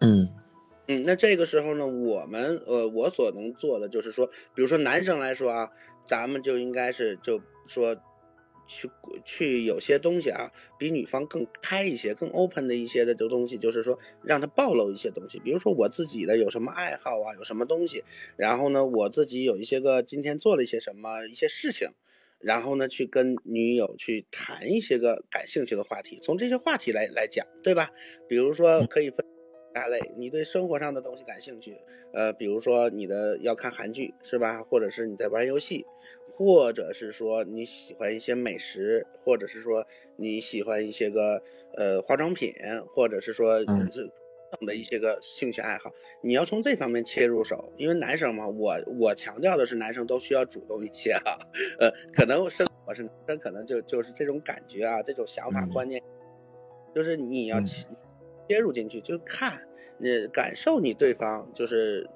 [0.00, 0.26] 嗯。
[0.88, 5.68] 嗯，那这个时候呢，我们呃，我所能做的就是说，比如说男生来说啊，
[6.06, 7.94] 咱们就应该是就说
[8.66, 8.90] 去
[9.24, 18.04] 去有些东西啊，比女方更开一些、更 open 的一些的这东西，就是说让他暴露一些东西，比如说我自己的有什么爱好啊，有什么东西，
[18.36, 21.88] 然后呢，我自己有一些个今天做了一些什么一些事情，
[22.40, 27.90] 然后呢，去跟女友去谈一些个感兴趣的话题，从这些话题来来讲，对吧？
[28.28, 29.35] 比如说可以分。
[29.76, 31.76] 大类，你对生活上的东西感兴趣，
[32.14, 34.62] 呃，比如说你的要看韩剧是吧？
[34.62, 35.84] 或者是你在玩游戏，
[36.32, 41.42] 或者是说你喜欢一些美食，或者是说你喜欢一些个
[41.76, 42.54] 呃化妆品，
[42.94, 44.00] 或者是说这
[44.50, 51.36] 等的一些个兴趣爱好，你要从这方面切入手，因为男生嘛，我我强调的是男生都需要主动一些啊，
[51.78, 56.02] 呃，可能是我是男生，可能就就是这种感觉啊，这种想法观念，
[56.94, 57.58] 就是你要。
[58.48, 59.66] 切入进去就看，
[59.98, 62.08] 你感受你对方，就是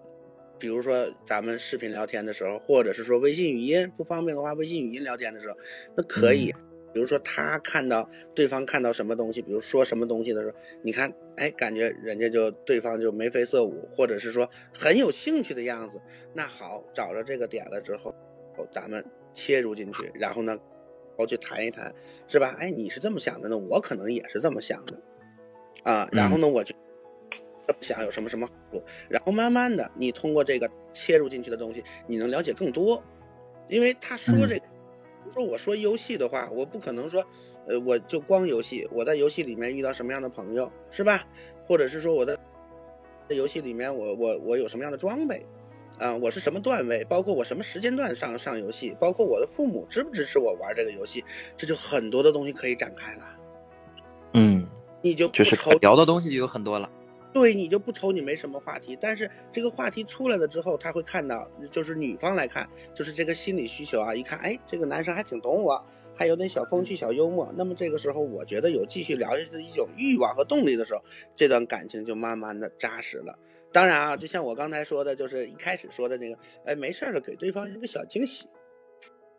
[0.59, 5.57] 比如说咱们视频聊天的时候，或者是说微信语音不方便的话，微信语音聊天的时候，
[5.97, 6.53] 那可以。
[6.93, 16.01] 比如说他看到对方看到什么东西，比如说什么东西的时候，你看，哎，感觉人家就对方就眉飞色舞，或者是说很有兴趣的样子。
[16.35, 18.13] 那好，找着这个点了之后，
[18.73, 20.59] 咱们切入进去，然后呢，
[21.17, 21.95] 我去谈一谈，
[22.27, 22.57] 是吧？
[22.59, 25.01] 哎，你是这么想的呢，我可能也是这么想的。
[25.83, 26.75] 啊，然后呢，我就
[27.81, 33.03] 想有什么什么好处，然后慢慢的，你通过这个切入进去的东西，你能了解更多。
[33.69, 34.63] 因为他说这个，
[35.33, 37.25] 说我说游戏的话，我不可能说，
[37.69, 41.25] 呃，我就光游戏，我在游戏里面遇到什么样的朋友，是吧？
[41.65, 42.37] 或者是说我在
[43.29, 45.47] 在游戏里面，我我我有什么样的装备，
[45.99, 51.25] 啊，我是什么段位，包括我什么时间段上上游戏，包括我的父母支不支持我玩这个游戏，
[51.57, 53.25] 这就很多的东西可以展开了。
[54.35, 54.67] 嗯。
[55.03, 56.91] 你就就是聊的东西就有很多了，
[57.33, 65.83] 对你就不愁你没什么话题，但是这个话题出来了之后，他会看到，就是女方来看，就是这个心理需求啊，一看，哎，这个男生还挺懂我，
[66.15, 71.01] 还有点小风趣、小幽默，那么这个时候，我觉得有继续聊下去的一种欲望和动力的时候，
[71.35, 73.39] 这段感情就慢慢的扎实了。
[73.73, 78.47] 当然啊，就像我刚才说的，就是一开始说的那个，哎，没事了，给对方一个小惊喜，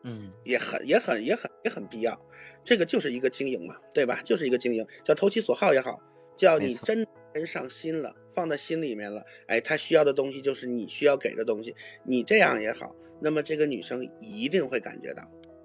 [0.03, 2.19] 嗯，也很也很也很也很必要。
[2.63, 4.21] 这个就是一个经营嘛，对吧？
[4.23, 5.99] 就是一个经营，叫投其所好也好，
[6.37, 9.23] 叫你真人上心了，放在心里面了。
[9.47, 11.75] 哎，他需要的东西就是你需要给的东西，
[12.05, 15.23] 你这样也好，那么这个女生一定会感觉到，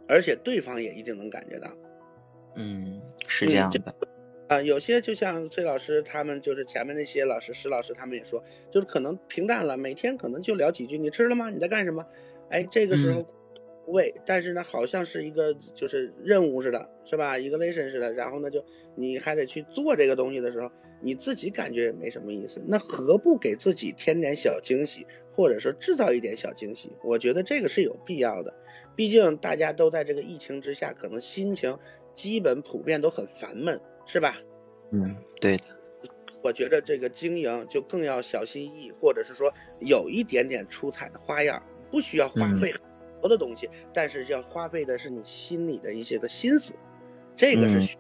[0.09, 1.71] 而且对方也一定能感觉到。
[2.57, 3.95] 嗯，是这样的。
[4.49, 11.51] 啊，有些就像崔老师他们，就是前面那些老师，石老师他们也说，就是可能平淡了，每天可能就聊几句，你吃了吗？
[11.51, 12.07] 你在干什么？
[12.49, 13.27] 哎，这个时候
[13.87, 17.39] 喂，但是呢，好像是一个就是任务似的，是吧？
[17.39, 18.65] 一个 lesson 似的，然后呢，就
[18.95, 20.71] 你还得去做这个东西的时候，
[21.01, 26.93] 你自己感觉也没什么意思，那何不给自己添点小惊喜，或者说制造一点小惊喜？
[27.03, 28.53] 我觉得这个是有必要的，
[28.95, 31.77] 毕竟大家都在这个疫情之下，可能心情
[32.15, 33.81] 基本普遍都很烦闷。
[34.09, 34.37] 是吧？
[34.93, 35.65] 嗯，对的。
[36.41, 41.61] 我觉得这个经营就更要小心翼翼，或者是说有一点点出彩的花样，
[41.91, 42.86] 不需要花费很多
[43.23, 46.75] 的东西，但是要花费的是你心里的一些个心思。
[47.37, 47.97] 这个是，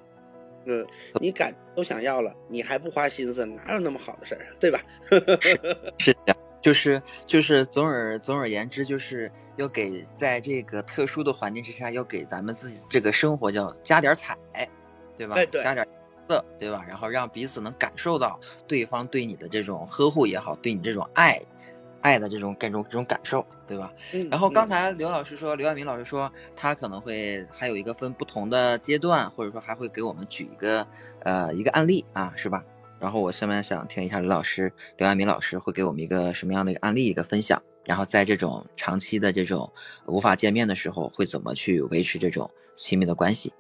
[0.64, 0.86] 嗯，
[1.20, 4.48] 你感都想要了，你还不花心思，哪有那么好的事儿啊？
[4.58, 4.80] 对吧？
[5.40, 5.50] 是
[5.98, 14.36] 是这样，就是就是总而总而言之，就是要给在这个特殊的环境之下，要给咱们自己这个生活叫加点彩。
[15.18, 15.34] 对吧？
[15.62, 15.88] 加点
[16.28, 16.84] 色，对吧？
[16.86, 18.38] 然后让彼此能感受到
[18.68, 21.40] 对方对你的这种呵护也好，对你这种爱，
[22.07, 23.92] 爱的这种这种这种感受，对吧？
[24.30, 30.86] 然后刚才刘老师说，刘爱民老师说，他可能会还有一个分不同的阶段，或者说还会给我们举一个
[31.24, 32.62] 呃一个案例啊，是吧？
[33.00, 37.61] 然后我下面想听一下刘老师，刘爱民老师会给我们一个什么样的一个案例一个分享？
[37.84, 39.72] 然后在这种长期的这种
[40.07, 43.52] 无法见面的时候，会怎么去维持这种亲密的关系？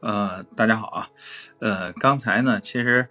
[0.00, 1.10] 呃，大家好啊，
[1.58, 3.08] 呃，刚才呢，其实，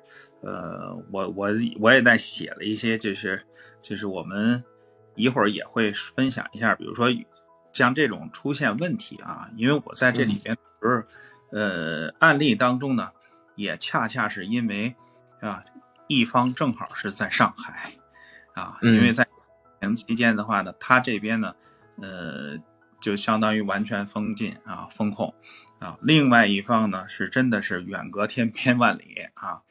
[0.47, 3.43] 呃，我我我也在写了一些，就是
[3.81, 4.63] 就是我们
[5.15, 7.09] 一会儿也会分享一下，比如说
[7.73, 11.05] 像这种出现问题啊，因为我在这里边不是，
[11.51, 13.11] 呃，案例当中呢，
[13.55, 14.95] 也恰恰是因为
[15.41, 15.61] 啊，
[16.07, 17.91] 一方正好是在上海
[18.53, 21.53] 啊，因为在疫情期间的话呢，他这边呢，
[22.01, 22.57] 呃，
[22.99, 25.33] 就相当于完全封禁啊，封控。
[25.79, 29.61] 啊，另外一方呢是真的是远隔天边万里啊，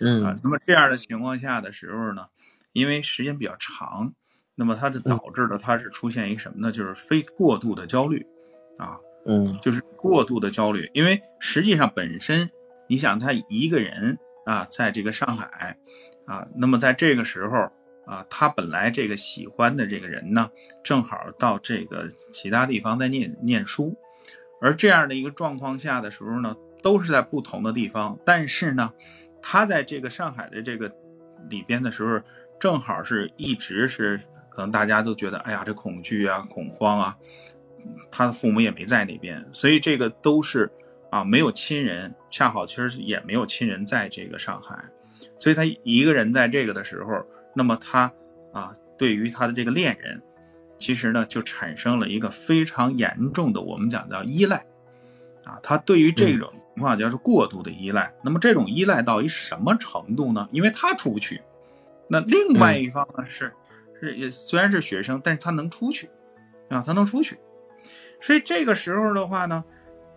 [0.00, 2.26] 嗯啊，那么这样的情况下的时候呢，
[2.72, 4.12] 因为时间比较长，
[4.54, 6.70] 那么它就导致了它是出现一个什么呢？
[6.70, 8.24] 就是非过度的焦虑，
[8.78, 12.48] 啊，嗯，就是过度的焦虑，因为实际上本身
[12.88, 15.76] 你想他一个人啊，在这个上海
[16.26, 17.72] 啊，那么在这个时候
[18.06, 20.50] 啊，他本来这个喜欢的这个人呢，
[20.82, 23.96] 正好到这个其他地方在念念书。
[24.60, 28.92] 而这样的一个状况下的时候呢，都是在不同的地方，但是呢，
[29.42, 30.90] 他在这个上海的这个
[31.50, 32.20] 里边的时候，
[32.58, 37.18] 正好是一直是可能大家都觉得，哎呀，这恐惧啊、恐慌啊，
[38.10, 40.70] 他的父母也没在那边，所以这个都是
[41.10, 44.82] 啊没有亲人，恰好其实也没有亲人在这个上海，
[45.36, 47.26] 所以他一个人在这个的时候，
[47.56, 48.12] 那么他
[48.52, 50.22] 啊对于他的这个恋人。
[50.78, 54.58] 其实呢，就产生了一个非常严重的，我们讲叫依赖，
[55.42, 58.14] 啊，他对于这种情况叫是过度的依赖。
[58.22, 60.46] 那么这种依赖到一什么程度呢？
[60.52, 61.40] 因为他出不去，
[62.10, 63.50] 那另外一方呢是
[63.98, 66.10] 是也虽然是学生，但是他能出去，
[66.68, 67.38] 啊，他能出去，
[68.20, 69.64] 所以这个时候的话呢，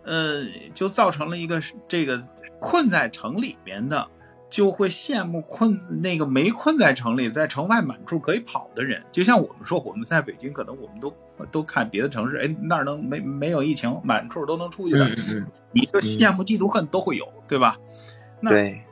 [0.04, 2.22] 呃，就造成了一个这个
[2.60, 4.06] 困在城里面的。
[4.50, 9.00] 就会羡慕困那个没困在城里，在城外满处可以跑的人。
[9.12, 11.14] 就像我们说，我们在北京，可能我们都
[11.52, 15.08] 都看别的城市，哎，那儿能没没有疫情，满处都能出去的，
[15.72, 17.78] 你就羡慕嫉妒恨都会有，对吧？
[18.42, 18.82] 对。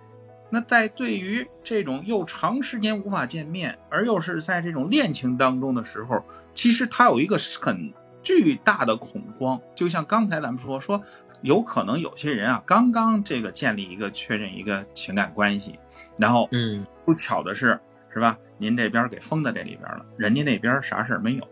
[0.51, 7.93] 那在对于这种又长时间无法见面，而又是在这种恋情当中的时候，其实他有一个很
[8.23, 9.61] 巨大的恐慌。
[9.75, 11.03] 就像刚才咱们说说。
[11.43, 15.79] 有可能有些人啊，刚刚这个建立一个确认一个情感关系，
[16.19, 17.79] 然后嗯，不巧的是，
[18.13, 18.37] 是吧？
[18.59, 21.49] 您这边给封在这里边了，人家那边啥事儿没有，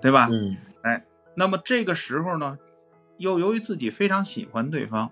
[0.00, 0.28] 对吧？
[0.30, 2.58] 嗯，哎，那么这个时候呢，
[3.18, 5.10] 又由于自己非常喜欢对方，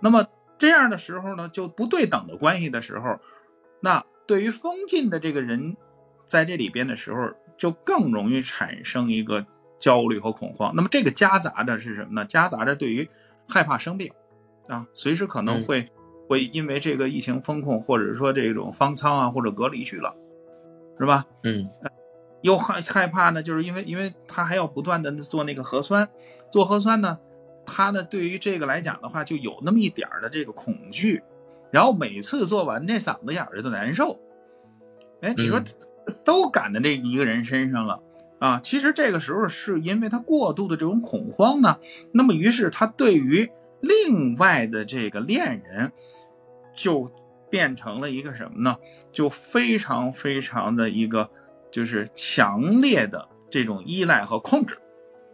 [0.00, 0.26] 那么
[0.58, 3.18] 这样的时候呢，就不对等的关系的时候，
[3.80, 5.76] 那对于封禁的这个人，
[6.26, 9.46] 在这里边的时候，就更容易产生一个
[9.78, 10.74] 焦虑和恐慌。
[10.76, 12.24] 那么这个夹杂着是什么呢？
[12.26, 13.08] 夹杂着对于
[13.50, 14.10] 害怕生病，
[14.68, 15.84] 啊，随时可能会
[16.28, 20.14] 会因为这个疫情风控，或者说这种方舱啊，或者隔离去了，
[20.98, 21.26] 是吧？
[21.42, 21.68] 嗯，
[22.42, 26.08] 又害害怕呢，就是因为因为他还要不断的做那个核酸，
[26.50, 27.18] 做核酸呢，
[27.66, 31.22] 他呢对于这个来讲的话，就有那么一点的这个恐惧，
[31.70, 34.18] 然后每次做完这嗓子眼儿就难受。
[35.22, 35.60] 哎，你说
[36.24, 38.00] 都赶在这一个人身上了
[38.40, 38.58] 啊？
[38.60, 41.78] 其实这个时候是因为他过度的这种恐慌呢，
[42.10, 43.48] 那么于是他对于
[43.80, 45.92] 另外的这个恋人
[46.74, 47.08] 就
[47.48, 48.76] 变成了一个什么呢？
[49.12, 51.30] 就非常非常的一个
[51.70, 54.76] 就是强烈的这种依赖和控制。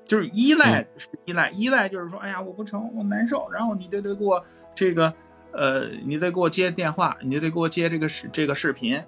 [0.05, 4.41] 就是依赖是依赖，依赖就是说，哎呀，我不成，我难受，然后你就得给我
[4.73, 5.13] 这个，
[5.53, 9.03] 呃，你得给我接电话，你就得给我接这个视这个视频，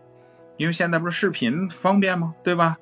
[0.57, 2.35] 因为现在不是视频方便吗？
[2.43, 2.77] 对吧？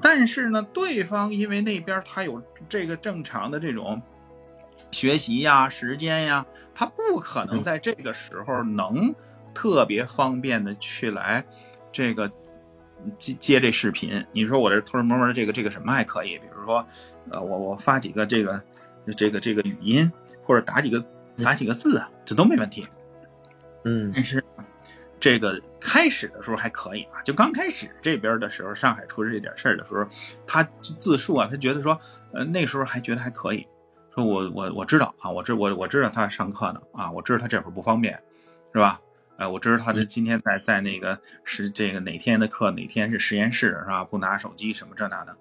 [0.00, 4.00] 但是呢，对方因为那边他有这个正常的这种
[4.90, 9.14] 学习呀、时间呀，他不可能在这个时候能
[9.54, 11.44] 特别方便的去来
[11.92, 12.30] 这个。
[13.18, 16.38] 接接这视频，你说我这偷偷摸摸的这个这个什么还可以？
[16.38, 16.84] 比如说，
[17.30, 18.64] 呃，我我发几个这个
[19.14, 20.10] 这个这个语音，
[20.42, 21.04] 或者打几个
[21.44, 22.88] 打几个字啊，这都没问题。
[23.84, 24.42] 嗯，但是
[25.26, 30.06] 这个开始的时候还可以啊，就刚开始这边的时候，上海出这点事儿的时候，
[30.46, 30.62] 他
[31.00, 31.98] 自述啊，他觉得说，
[32.32, 33.66] 呃，那时候还觉得还可以，
[34.14, 38.14] 说我我我知道啊，我知我我知道他上课呢啊，我知道他这会儿不方便，
[38.72, 39.00] 是吧？
[39.36, 44.04] 哎，我知道他是今天在在那个是这个哪天的课，哪天是实验室是吧？
[44.04, 45.36] 不拿手机什么这那的。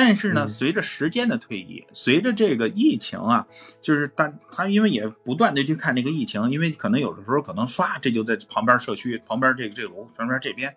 [0.00, 3.48] 但是呢，随着时间的推移，随着这个疫情啊，
[3.82, 10.72] 就是他他因为也不断的去看这个疫情，因为可能有的时候可能刷这就在旁边社区旁边这个这个楼旁边这边，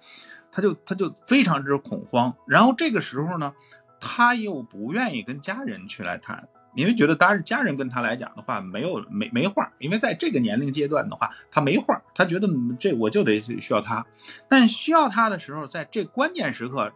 [0.51, 2.36] 他就他就非常之恐慌。
[2.47, 3.53] 然后这个时候呢，
[3.99, 6.47] 他又不愿意跟家人去来谈。
[6.74, 12.47] 因为觉得当然家人跟他来讲的话没有没没话，因为在这个年龄阶段的话，他没话，他觉得
[12.80, 14.03] 这我就得需要他，
[14.49, 16.91] 但需要他的时候，在这关键时刻，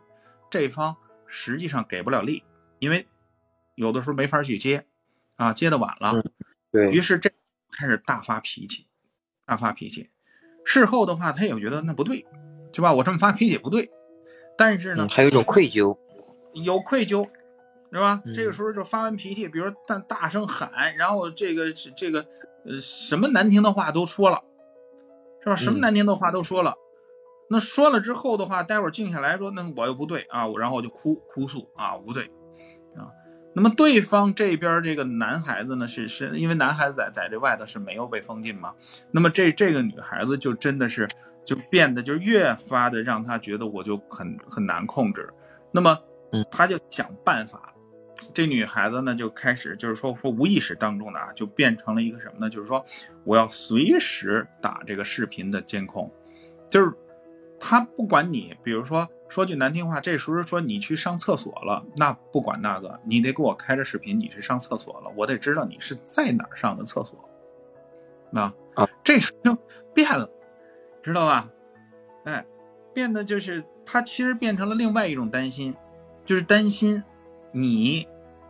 [0.49, 0.95] 这方
[1.35, 2.43] 实际上给不了力，
[2.79, 3.05] 因为
[3.75, 4.85] 有的时候没法去接，
[5.35, 6.23] 啊，接的晚了，
[6.71, 7.29] 对于是这
[7.71, 8.87] 开始大发脾气，
[9.45, 10.09] 大发脾气，
[10.63, 12.25] 事后的话他也觉得那不对，
[12.73, 12.93] 是吧？
[12.93, 13.91] 我这么发脾气不对，
[14.57, 15.97] 但是呢，还有一种愧疚，
[16.53, 17.27] 有愧疚。
[17.91, 18.21] 是吧？
[18.35, 22.19] 这个时候就发完脾气，比如大大声喊，然后这个这个
[22.65, 24.43] 呃什么难听的话都说了，
[25.41, 25.55] 是吧？
[25.55, 26.75] 什么难听的话都说了。
[27.49, 32.23] 那说了之后的话，待会儿静下来说，那我又不对啊，我然后我就哭哭诉啊，不对
[32.95, 33.11] 啊。
[33.53, 38.73] 那么对方这边这个男孩子呢，是是因为男孩子在在这外头是没有被封禁嘛？
[39.11, 41.07] 那么这这个女孩子就真的是
[41.45, 45.29] 就变得就越发的让他觉得我就很很难控制。
[45.71, 45.97] 那么
[46.51, 47.71] 他就想办法。
[48.33, 52.49] 这女孩子呢，就开始就是说说无意识当中的啊，就变成了一个什么呢？
[52.49, 52.83] 就是说
[53.25, 56.09] 我要随时打这个视频的监控，
[56.67, 56.91] 就是
[57.59, 67.19] 他不管你，比如说说句难听话，这时候说你去上厕所了，那不管那个，你得给我开着视频，你去上厕所了，我得知道你是在哪儿上的厕所。
[68.33, 69.61] 啊啊，这时候就
[69.93, 70.29] 变了，
[71.01, 71.49] 知道吧？
[72.25, 72.45] 哎，
[72.93, 75.75] 变得就是他其实变成了另外一种担心，
[76.25, 77.03] 就是担心。
[77.51, 78.05] 你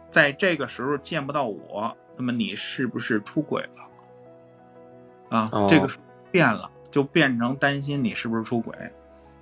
[0.10, 5.38] 在这个时候见不到我，那么你是不是出轨了？
[5.38, 5.88] 啊，这个
[6.32, 8.74] 变了，就变成担心你是不是出轨。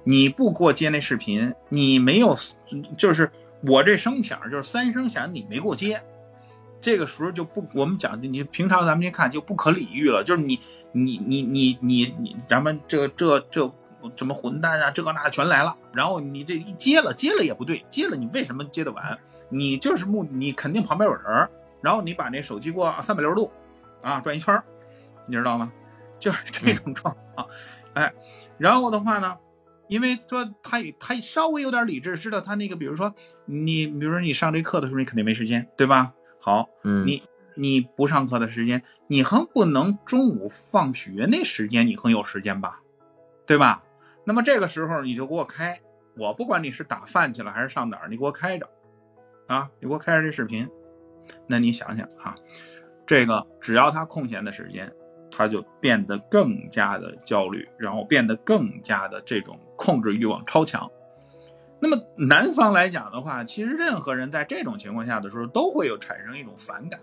[0.04, 2.36] 你不给我接那视频，你没有，
[2.98, 3.32] 就是
[3.62, 6.02] 我这声响就是三声响，你没给我接，
[6.82, 10.60] 这个时候就不，我们讲你平常咱们一看就不可理喻了，就是你
[10.94, 13.72] 你你你你你，咱们这这这。
[14.18, 15.74] 什么混蛋啊，这个那全来了。
[15.94, 19.18] 然后你这一接了，接了也不对，接了你为什么接的晚？
[19.48, 21.50] 你就是目，你肯定旁边有人。
[21.80, 23.50] 然后你把那手机过三百六十度，
[24.02, 24.62] 啊，转一圈
[25.26, 25.72] 你知道吗？
[26.20, 27.48] 就是这种状况。
[27.94, 28.14] 哎，
[28.58, 29.38] 然后的话呢，
[29.88, 33.14] 因为说他他稍微有点理智，知道他那个，比如说
[33.46, 36.14] 你，比如说你上这课的时候，你肯定没时间，对吧？
[36.40, 37.24] 好，嗯，你
[37.56, 42.82] 你不上课的时间，你很不能中午放学那时间，你很有时间吧？
[43.46, 43.84] 对吧？
[44.26, 45.80] 那么这个时候你就给我开，
[46.18, 48.70] 我不管你是打饭去了还是上哪儿，你给我开着，
[49.48, 50.68] 啊，你给我开着这视频。
[51.48, 52.36] 那你想想啊，
[53.06, 54.92] 这个只要他空闲的时间，
[55.36, 60.90] 他就变得更加的焦虑，然后变得更加的这种控制欲望超强。
[61.80, 67.00] 那么男方来讲的话，其实任何人在这种情况下的时候，都会有产生一种反感，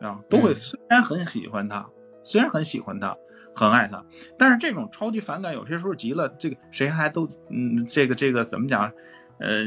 [0.00, 1.88] 啊，都会虽然很喜欢他，
[2.22, 3.16] 虽然很喜欢他。
[3.58, 4.04] 很爱他，
[4.36, 8.92] 但是这种超级反感，有些时候急了，这个谁还都嗯，这个这个怎么讲？
[9.38, 9.64] 呃，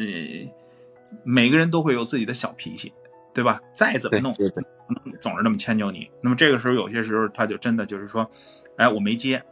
[1.24, 2.94] 每个人都会有自己的小脾气，
[3.34, 3.60] 对吧？
[3.74, 4.34] 再怎么弄，
[5.20, 6.10] 总是那么迁就你。
[6.22, 8.30] 那么这个时候，有些时候他就真的就是说，
[8.78, 9.44] 哎，我没接，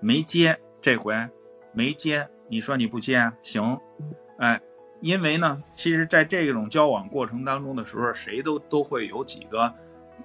[0.00, 1.14] 没接，这回
[1.72, 3.78] 没接，你说你不接行？
[4.38, 4.60] 哎，
[5.00, 9.72] 因为呢，其实在这种交往过程当中的时候，谁都都会有几个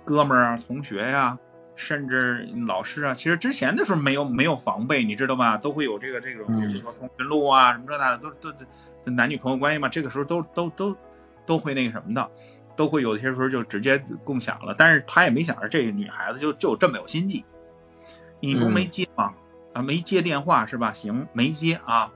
[0.06, 1.38] 哥们儿啊、同学呀。
[1.76, 5.58] 甚至老师啊，其实之前的时候没有没有防备，你知道吧？
[5.58, 8.52] 都会有这个这种，比如说通讯录啊什么这那的，都都
[9.04, 10.96] 都男女朋友关系嘛，这个时候都都都
[11.48, 12.32] 都会那个什么的，
[12.76, 14.76] 都会有些时候就直接共享了。
[14.78, 17.46] 但是他也没想着这个女孩子就就这么有心计，
[18.40, 19.34] 你不没接吗？
[19.74, 20.94] 啊，没接电话是吧？
[20.94, 22.12] 行，没接啊，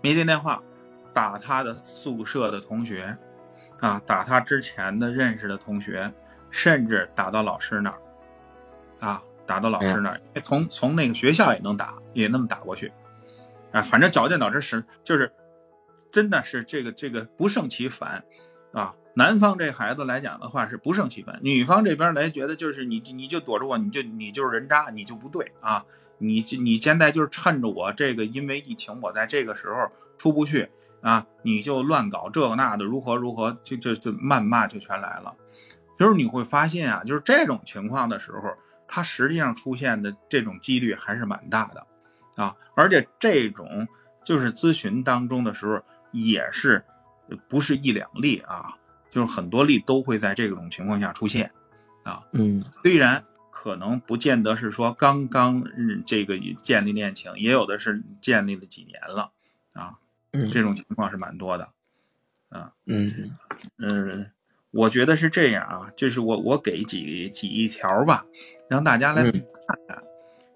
[0.00, 0.62] 没接电话，
[1.12, 3.16] 打他的宿舍的同学，
[3.80, 6.12] 啊，打他之前的认识的同学。
[6.50, 12.90] 甚至打到老师那儿，啊，打到老师那儿，从从那个学校也能打，也那么打过去，
[13.70, 15.30] 啊，反正绞尽脑汁使，就是
[16.10, 18.24] 真的是这个这个不胜其烦，
[18.72, 25.84] 啊，男方这孩子来讲的话是不胜其烦，女方这边来觉得就是你你就躲着我，你就你就是人渣，你就不对啊，
[26.18, 30.68] 你你现在就是趁着我这个因为疫情我在这个时候出不去
[31.00, 35.34] 啊，你就乱搞这个那的，如何如何，就就就谩骂就全来了。
[35.98, 38.52] 就是你会发现啊，就是这种情况的时候，
[38.86, 41.86] 它实际上出现的这种几率还是蛮大的，
[42.42, 43.88] 啊，而且这种
[44.24, 45.80] 就是咨询当中的时候，
[46.12, 46.84] 也是
[47.48, 48.76] 不是一两例啊，
[49.10, 51.50] 就是很多例都会在这种情况下出现，
[52.04, 55.64] 啊，嗯，虽然可能不见得是说刚刚
[56.06, 59.32] 这个建立恋情，也有的是建立了几年了，
[59.74, 59.98] 啊，
[60.32, 61.68] 嗯，这种情况是蛮多的，
[62.48, 63.36] 啊，嗯
[63.78, 64.30] 嗯。
[64.70, 68.26] 我觉得是这样啊，就是我我给几几一条吧，
[68.68, 69.42] 让大家来看
[69.88, 70.04] 看。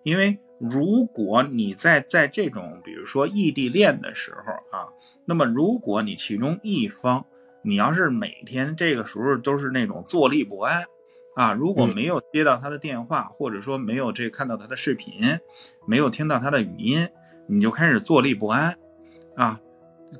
[0.02, 4.71] 因为如果你在在这种比如说异地恋的时候啊，
[5.24, 7.24] 那么如果你其中一方，
[7.62, 10.84] 你要是每天这个时候都是那种坐立不安
[11.36, 15.38] 啊，如果没有接到他的电话，或者说没有这看到他的视频，
[15.86, 17.08] 没有听到他的语音，
[17.46, 18.76] 你就开始坐立不安
[19.36, 19.60] 啊，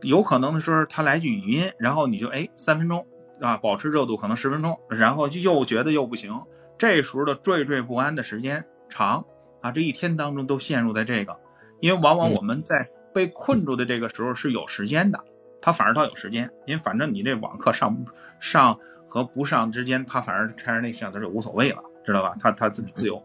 [0.03, 3.07] 有可能的时候他来句语音，然后你就哎三分钟。
[3.41, 6.33] 啊，保持热度可能十分钟，然后就又觉得又不行，
[6.78, 9.24] 这时候的惴惴不安的时间长
[9.61, 11.37] 啊，这一天当中都陷入在这个，
[11.80, 15.18] 因为往往我们在被困住的这个时候是有时间的，
[15.60, 17.96] 他反而倒有时间，因为反正你这网课上
[18.40, 22.34] 上和不上之间，他反而开着那摄像头就无所谓了，知道吧？
[22.40, 23.22] 他他自己自由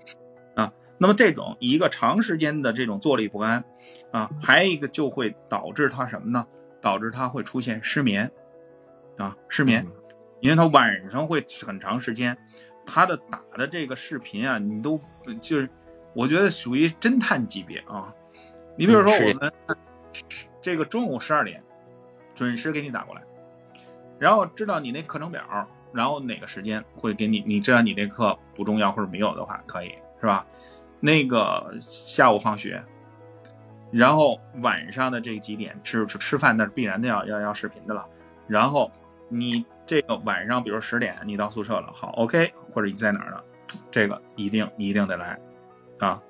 [0.56, 0.72] 啊。
[0.98, 3.64] 那么这种一个长时间的这种坐立不安
[4.12, 6.46] 啊，还有一个就会导致他什么呢？
[6.82, 8.32] 导致他会出现失眠
[9.18, 9.86] 啊，失眠。
[10.40, 12.38] 因为他晚上会很长时间，
[12.86, 15.02] 他的打的这个视频啊，你都
[15.42, 15.68] 就是，
[16.14, 18.14] 我觉得属于侦探级别啊。
[18.78, 19.52] 你比如说我们
[20.62, 21.62] 这个中午十二点
[22.34, 23.22] 准时给你打过来，
[24.20, 25.44] 然后知道你那课程表，
[25.92, 29.90] 然后哪个时间会给你，你知道你这课不重要或者没有的话，可以
[30.22, 30.46] 是吧？
[31.00, 32.82] 那个下午放学，
[33.92, 38.08] 然后晚上的这几点吃吃吃饭，那是必然的要要要视频的了，
[38.48, 38.92] 然后
[39.28, 39.66] 你。
[39.88, 43.42] 这个晚上，比如十点你到宿舍了，好，OK，或者你在哪儿呢？
[43.90, 45.40] 这个一定一定得来，
[46.00, 46.22] 啊，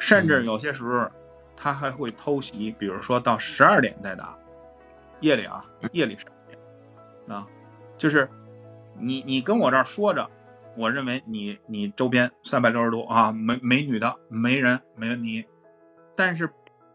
[0.00, 1.08] 甚至有些时候
[1.56, 4.38] 他还会偷袭，比如说到十二点再打，
[5.20, 7.46] 夜里啊，夜里十二点，啊，
[7.96, 8.28] 就是
[8.98, 10.30] 你你跟我这儿说着，
[10.76, 15.44] 我认为你你周边三百六十度啊，没没女的，没人，没问题，
[16.16, 16.50] 但是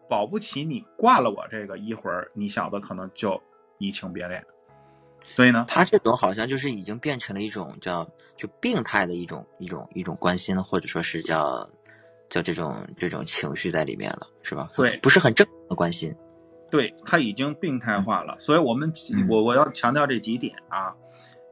[0.07, 3.41] 保不齐你挂了我这个一会儿，你小子可能就
[3.77, 4.45] 移情别恋。
[5.21, 11.69] 所以呢，他这种好像就是已经变成了一种叫就病态的一种一种一种关心，或者说是叫
[12.29, 14.69] 叫这种这种情绪在里面了，是吧？
[14.75, 16.15] 对，不是很正常的关心。
[16.71, 18.93] 对他已经病态化了，所以我们
[19.29, 20.95] 我我要强调这几点啊，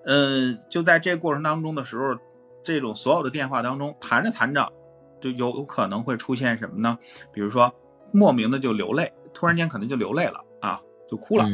[0.06, 2.16] 呃，就在这过程当中的时候，
[2.64, 4.72] 这种所有的电话当中谈着谈着，
[5.20, 6.98] 就有可能会出现什么呢？
[7.34, 7.74] 比如说
[8.12, 10.80] 莫名的就流泪，突然间可能就流泪了啊，
[11.10, 11.45] 就哭了。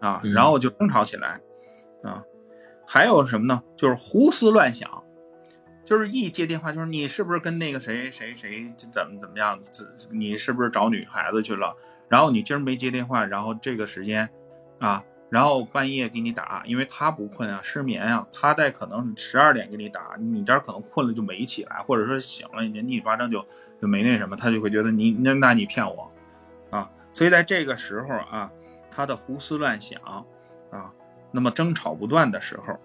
[0.00, 1.38] 啊，然后就争吵起来，
[2.02, 2.24] 啊，
[2.86, 3.62] 还有什么呢？
[3.76, 4.99] 就是胡思乱想，
[5.90, 9.58] 就是一接电话就是你是不是跟那个谁谁谁怎么怎么样？
[10.12, 11.76] 你是不是找女孩子去了？
[12.08, 14.30] 然后你今儿没接电话，然后这个时间，
[14.78, 23.44] 啊，然后半夜给你打，因为他不困啊，失眠啊，他在可能十二点给你打，你这儿可能困了就没起来，或者说醒了，你一巴掌就
[23.82, 26.08] 就没那什么，他就会觉得你那那你骗我，
[26.70, 28.48] 啊，所以在这个时候啊。
[28.92, 30.00] 他的胡思乱想，
[30.70, 30.92] 啊，
[31.30, 32.76] 那么争吵不断的时候，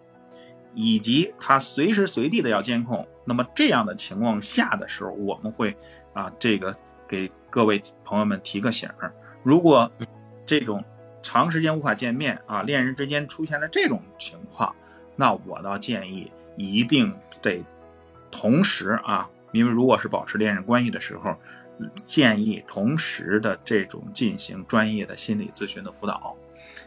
[0.75, 5.75] 以及他随时随地的要监控，那么这样的情况下的时候，我们会
[6.13, 6.75] 啊，这个
[7.07, 9.11] 给各位朋友们提个醒儿：
[9.41, 9.91] 如果
[10.45, 10.83] 这种
[11.23, 14.75] 长时间无法见面啊，恋人之间出现了这种情况，
[15.15, 17.11] 那我倒建议一定
[17.41, 17.63] 得
[18.29, 21.35] 同时啊，因为如果是保持恋人关系的时候。
[22.05, 26.33] 建议同时的这种进行专业的心理咨询的辅导，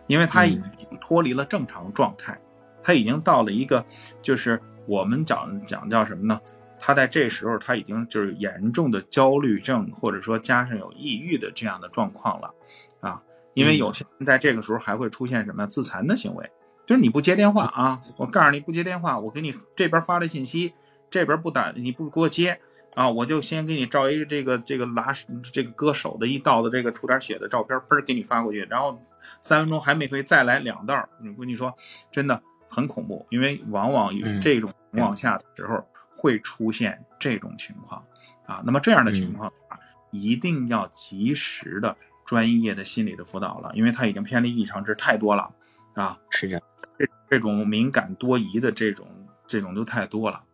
[0.06, 2.40] 因为他已经脱离了正常状态，
[2.88, 3.84] 他已经到了一个
[4.22, 6.40] 就是我们讲讲叫什么呢？
[6.80, 12.54] 他在这时候他已经就是严重的焦虑症，或者说加上有抑郁的这样的状况了，
[13.00, 16.50] 啊，因为有些人在这个时候还会出现什么自残的行为，
[16.86, 20.72] 就是你不接电话啊，我告诉你不接电话，我给你这边发了信息，
[21.10, 22.58] 这边不打你不给我接
[22.94, 25.12] 啊，我就先给你照一个这个这个拉
[25.52, 28.98] 这个割手的一道的这个出点血的照片，嘣给你发过去，然后
[29.42, 31.74] 三分钟还没回再来两道，我跟你说
[32.10, 35.84] 真的很恐怖，因为往往有这种情况下的时候。
[36.20, 38.04] 会出现这种情况。
[38.44, 39.78] 啊，那么这样的情况啊，
[40.10, 41.96] 一定要及时的
[42.26, 45.54] 专业的心理的辅导了，因为他已经偏离异常值太多了
[45.94, 46.60] 啊，是的，
[46.98, 49.06] 这这种敏感多疑的这种
[49.46, 50.44] 这种都太多了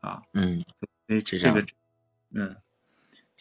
[0.00, 0.64] 啊，嗯，
[1.06, 1.64] 所以这个，
[2.32, 2.56] 嗯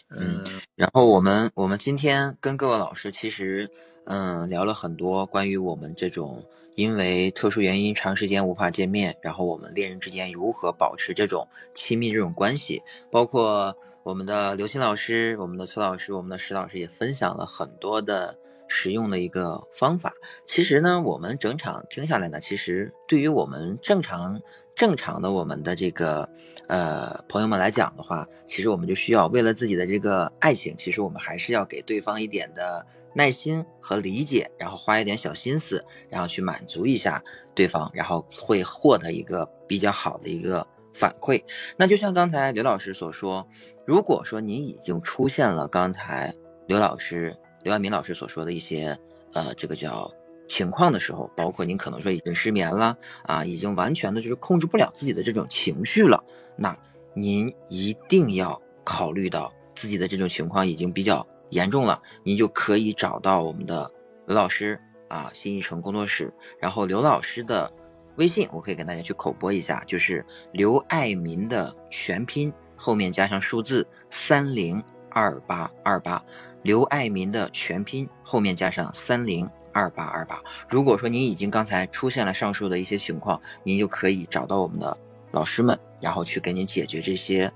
[0.10, 0.44] 嗯，
[0.76, 3.70] 然后我们我们今天跟各位老师其实
[4.06, 6.44] 嗯聊了很多关于我们这种。
[6.76, 13.74] 因为特殊原因长时间无法见面，然后我们恋人之间如何保持这种亲密这种关系，包括
[14.04, 18.38] 我们的刘鑫老师、我们的崔老师、我们的石老师也分享了很多的
[18.68, 20.14] 实用的一个方法。
[20.46, 24.42] 其实呢，我们整场听下来呢，其实对于我们正常
[24.76, 26.30] 正常的我们的这个
[26.68, 32.86] 呃朋友们来讲的话，其实我们就需要为了自己的这个爱情，其实我们还是要给对方一点的。
[33.18, 37.24] 耐心和理解，然后花一点小心思，然后去满足一下
[37.54, 41.42] 对方，然后会获得一个比较好的一个反馈。
[41.78, 43.48] 那就像刚才刘老师所说，
[43.88, 46.34] 如果说你已经出现了刚才
[46.68, 47.34] 刘老师、
[47.66, 48.96] 刘爱民老师所说的一些
[49.34, 50.10] 呃这个叫
[50.48, 56.24] 情况的时候，包括您可能说已经失眠了啊，已经完全的就是控制不了自己的这种情绪了，
[56.56, 56.78] 那
[57.16, 61.28] 您一定要考虑到自己的这种情况已经比较。
[61.52, 63.90] 严重了，您就可以找到我们的
[64.26, 64.78] 刘老师
[65.08, 66.34] 啊，新一城工作室。
[66.60, 67.72] 然后刘老师的
[68.18, 74.84] 微信，我可以跟大家去口播一下，就是刘爱民的全拼后面加上数字三零
[75.16, 76.22] 二八二八。
[76.64, 80.42] 刘爱民的全拼后面加上三零二八二八。
[80.68, 84.98] 如果说您已经刚才出现了上述的一些情况，您就可以找到我们的
[85.32, 87.50] 老师们，然后去给您解决这些。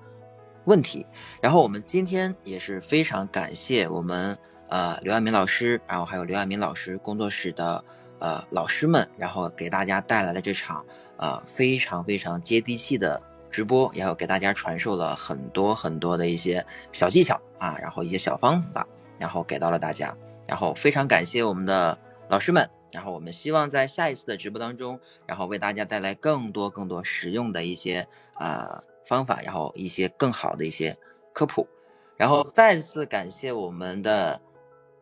[0.65, 1.03] 问题，
[1.41, 4.38] 然后我们今天也是非常感谢我们
[4.68, 7.84] 呃刘爱民老师，然后还有刘爱民老师工作室的
[8.19, 10.86] 呃老师们，然后给大家带来了这场
[11.18, 13.19] 呃非常非常接地气的
[13.49, 20.15] 直播，然后给大家传授了很多很多的一些小技巧啊，然后一些小方法，然后给到了大家，
[20.47, 21.97] 然后非常感谢我们的
[22.30, 28.84] 老师们，然后我们希望在下一次的直播当中，然后为大家带来更多更多实用的一些啊。
[29.05, 30.95] 方法，然后一些更好的一些
[31.34, 31.67] 科普，
[32.15, 34.39] 然后再次感谢我们的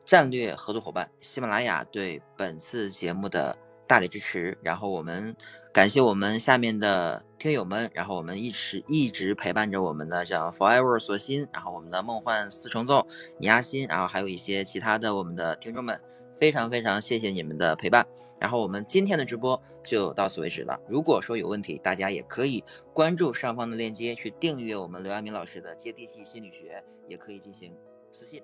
[0.05, 5.35] 战略合作伙伴喜马拉雅对本次节目的大力支持，然后我们
[5.73, 13.05] 感谢我们下面的听友们，然后我们一直一直陪伴着我们的像 Forever 索心，然后我们的梦幻四重奏
[13.37, 16.01] 你阿心，然后还有一些其他的我们的听众们，
[16.39, 18.07] 非常非常谢谢你们的陪伴。
[18.39, 20.79] 然后我们今天的直播就到此为止了。
[20.87, 27.75] 如果说有问题，大家也可以关注上方的链接去订阅我们刘亚明老师的接地气心理学，也可以进行
[28.11, 28.41] 私信。